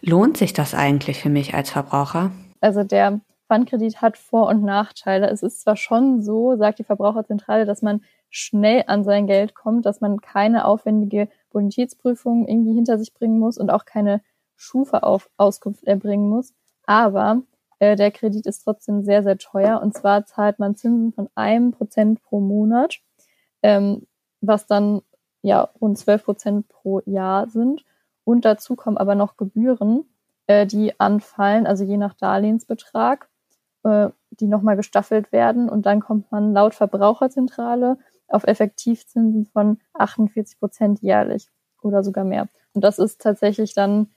Lohnt 0.00 0.36
sich 0.36 0.52
das 0.52 0.74
eigentlich 0.74 1.20
für 1.20 1.28
mich 1.28 1.54
als 1.54 1.70
Verbraucher? 1.70 2.30
Also 2.60 2.82
der 2.82 3.20
Pfandkredit 3.48 4.02
hat 4.02 4.18
Vor- 4.18 4.48
und 4.48 4.62
Nachteile. 4.62 5.28
Es 5.28 5.42
ist 5.42 5.62
zwar 5.62 5.76
schon 5.76 6.22
so, 6.22 6.56
sagt 6.56 6.78
die 6.78 6.84
Verbraucherzentrale, 6.84 7.64
dass 7.64 7.82
man 7.82 8.02
schnell 8.28 8.84
an 8.86 9.04
sein 9.04 9.26
Geld 9.26 9.54
kommt, 9.54 9.86
dass 9.86 10.00
man 10.02 10.20
keine 10.20 10.66
aufwendige 10.66 11.28
Bonitätsprüfung 11.50 12.46
irgendwie 12.46 12.74
hinter 12.74 12.98
sich 12.98 13.14
bringen 13.14 13.38
muss 13.38 13.56
und 13.56 13.70
auch 13.70 13.86
keine 13.86 14.20
Schufa-Auskunft 14.56 15.84
erbringen 15.84 16.28
muss. 16.28 16.52
Aber 16.84 17.42
äh, 17.78 17.96
der 17.96 18.10
Kredit 18.10 18.46
ist 18.46 18.64
trotzdem 18.64 19.02
sehr, 19.02 19.22
sehr 19.22 19.38
teuer. 19.38 19.80
Und 19.80 19.94
zwar 19.94 20.26
zahlt 20.26 20.58
man 20.58 20.76
Zinsen 20.76 21.12
von 21.12 21.28
einem 21.34 21.72
Prozent 21.72 22.22
pro 22.22 22.40
Monat, 22.40 22.98
ähm, 23.62 24.06
was 24.42 24.66
dann 24.66 25.00
ja 25.40 25.70
rund 25.80 25.96
zwölf 25.96 26.24
Prozent 26.24 26.68
pro 26.68 27.00
Jahr 27.06 27.48
sind. 27.48 27.84
Und 28.24 28.44
dazu 28.44 28.76
kommen 28.76 28.98
aber 28.98 29.14
noch 29.14 29.38
Gebühren, 29.38 30.04
äh, 30.48 30.66
die 30.66 30.98
anfallen, 31.00 31.66
also 31.66 31.84
je 31.84 31.96
nach 31.96 32.14
Darlehensbetrag, 32.14 33.28
äh, 33.84 34.08
die 34.30 34.46
nochmal 34.46 34.76
gestaffelt 34.76 35.32
werden. 35.32 35.68
Und 35.68 35.86
dann 35.86 36.00
kommt 36.00 36.30
man 36.30 36.52
laut 36.52 36.74
Verbraucherzentrale 36.74 37.98
auf 38.28 38.44
Effektivzinsen 38.44 39.46
von 39.46 39.78
48 39.94 40.58
Prozent 40.58 41.00
jährlich 41.00 41.48
oder 41.82 42.02
sogar 42.02 42.24
mehr. 42.24 42.48
Und 42.74 42.84
das 42.84 42.98
ist 42.98 43.20
tatsächlich 43.20 43.74
dann 43.74 44.08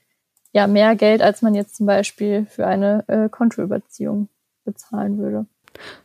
ja 0.52 0.66
mehr 0.66 0.94
Geld, 0.96 1.22
als 1.22 1.42
man 1.42 1.54
jetzt 1.54 1.76
zum 1.76 1.86
Beispiel 1.86 2.46
für 2.46 2.66
eine 2.66 3.04
äh, 3.08 3.28
Kontoüberziehung 3.28 4.28
bezahlen 4.64 5.18
würde. 5.18 5.46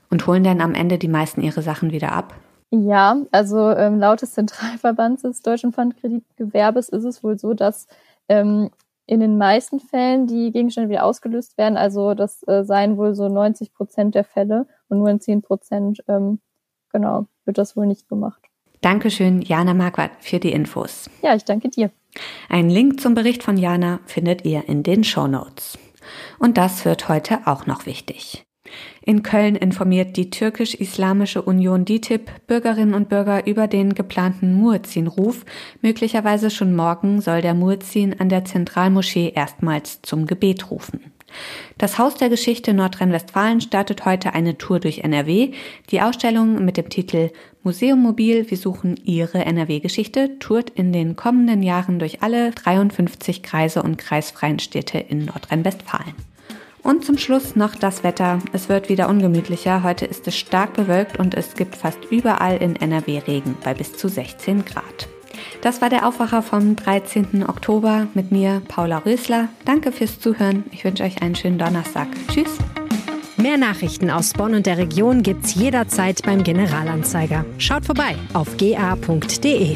Und 0.09 0.25
holen 0.25 0.43
dann 0.43 0.61
am 0.61 0.73
Ende 0.73 0.97
die 0.97 1.09
meisten 1.09 1.41
ihre 1.41 1.61
Sachen 1.61 1.91
wieder 1.91 2.13
ab? 2.13 2.33
Ja, 2.69 3.17
also 3.31 3.69
ähm, 3.71 3.99
laut 3.99 4.21
des 4.21 4.33
Zentralverbands 4.33 5.21
des 5.21 5.41
Deutschen 5.41 5.73
Pfandkreditgewerbes 5.73 6.89
ist 6.89 7.03
es 7.03 7.23
wohl 7.23 7.37
so, 7.37 7.53
dass 7.53 7.87
ähm, 8.27 8.71
in 9.07 9.21
den 9.21 9.37
meisten 9.37 9.79
Fällen 9.79 10.27
die 10.27 10.51
Gegenstände 10.51 10.89
wieder 10.89 11.05
ausgelöst 11.05 11.57
werden. 11.57 11.77
Also 11.77 12.13
das 12.13 12.43
äh, 12.47 12.63
seien 12.63 12.97
wohl 12.97 13.15
so 13.15 13.29
90 13.29 13.73
Prozent 13.73 14.15
der 14.15 14.25
Fälle 14.25 14.67
und 14.89 14.99
nur 14.99 15.09
in 15.09 15.19
10 15.19 15.41
Prozent, 15.41 16.03
ähm, 16.07 16.39
genau, 16.91 17.25
wird 17.45 17.57
das 17.57 17.75
wohl 17.75 17.87
nicht 17.87 18.07
gemacht. 18.09 18.41
Dankeschön, 18.81 19.41
Jana 19.41 19.73
Marquardt, 19.73 20.11
für 20.19 20.39
die 20.39 20.51
Infos. 20.51 21.09
Ja, 21.23 21.35
ich 21.35 21.45
danke 21.45 21.69
dir. 21.69 21.89
Einen 22.49 22.69
Link 22.69 22.99
zum 22.99 23.15
Bericht 23.15 23.43
von 23.43 23.57
Jana 23.57 23.99
findet 24.05 24.45
ihr 24.45 24.67
in 24.67 24.83
den 24.83 25.03
Show 25.03 25.27
Notes. 25.27 25.79
Und 26.37 26.57
das 26.57 26.85
wird 26.85 27.09
heute 27.09 27.39
auch 27.45 27.65
noch 27.65 27.85
wichtig. 27.85 28.46
In 29.01 29.23
Köln 29.23 29.55
informiert 29.55 30.17
die 30.17 30.29
türkisch-islamische 30.29 31.41
Union 31.41 31.85
DITIB 31.85 32.29
Bürgerinnen 32.47 32.93
und 32.93 33.09
Bürger 33.09 33.47
über 33.47 33.67
den 33.67 33.93
geplanten 33.95 34.53
Muezzin-Ruf. 34.55 35.45
Möglicherweise 35.81 36.49
schon 36.49 36.75
morgen 36.75 37.21
soll 37.21 37.41
der 37.41 37.53
Muezzin 37.53 38.19
an 38.19 38.29
der 38.29 38.45
Zentralmoschee 38.45 39.31
erstmals 39.35 40.01
zum 40.01 40.25
Gebet 40.25 40.71
rufen. 40.71 40.99
Das 41.77 41.97
Haus 41.97 42.15
der 42.15 42.29
Geschichte 42.29 42.73
Nordrhein-Westfalen 42.73 43.61
startet 43.61 44.05
heute 44.05 44.33
eine 44.33 44.57
Tour 44.57 44.79
durch 44.79 44.99
NRW. 44.99 45.51
Die 45.91 46.01
Ausstellung 46.01 46.63
mit 46.63 46.77
dem 46.77 46.89
Titel 46.89 47.31
Museum 47.63 48.01
Mobil, 48.01 48.49
wir 48.49 48.57
suchen 48.57 48.95
Ihre 49.03 49.45
NRW-Geschichte, 49.45 50.39
tourt 50.39 50.69
in 50.69 50.93
den 50.93 51.15
kommenden 51.15 51.63
Jahren 51.63 51.99
durch 51.99 52.23
alle 52.23 52.51
53 52.51 53.43
Kreise 53.43 53.83
und 53.83 53.97
kreisfreien 53.97 54.59
Städte 54.59 54.99
in 54.99 55.25
Nordrhein-Westfalen. 55.25 56.15
Und 56.87 57.03
zum 57.03 57.17
Schluss 57.17 57.57
noch 57.57 57.75
das 57.75 58.05
Wetter. 58.05 58.39
Es 58.53 58.69
wird 58.69 58.87
wieder 58.87 59.09
ungemütlicher. 59.09 59.83
Heute 59.83 60.05
ist 60.05 60.25
es 60.25 60.37
stark 60.37 60.71
bewölkt 60.71 61.19
und 61.19 61.35
es 61.35 61.55
gibt 61.55 61.75
fast 61.75 61.99
überall 62.09 62.55
in 62.55 62.77
NRW 62.77 63.19
Regen 63.27 63.57
bei 63.61 63.73
bis 63.73 63.97
zu 63.97 64.07
16 64.07 64.63
Grad. 64.63 65.09
Das 65.61 65.81
war 65.81 65.89
der 65.89 66.07
Aufwacher 66.07 66.41
vom 66.41 66.77
13. 66.77 67.43
Oktober 67.45 68.07
mit 68.13 68.31
mir, 68.31 68.61
Paula 68.69 68.99
Rösler. 68.99 69.49
Danke 69.65 69.91
fürs 69.91 70.21
Zuhören. 70.21 70.63
Ich 70.71 70.85
wünsche 70.85 71.03
euch 71.03 71.21
einen 71.21 71.35
schönen 71.35 71.57
Donnerstag. 71.57 72.07
Tschüss. 72.29 72.57
Mehr 73.35 73.57
Nachrichten 73.57 74.09
aus 74.09 74.31
Bonn 74.31 74.55
und 74.55 74.65
der 74.65 74.77
Region 74.77 75.23
gibt's 75.23 75.55
jederzeit 75.55 76.21
beim 76.23 76.45
Generalanzeiger. 76.45 77.43
Schaut 77.57 77.85
vorbei 77.85 78.15
auf 78.33 78.55
ga.de. 78.55 79.75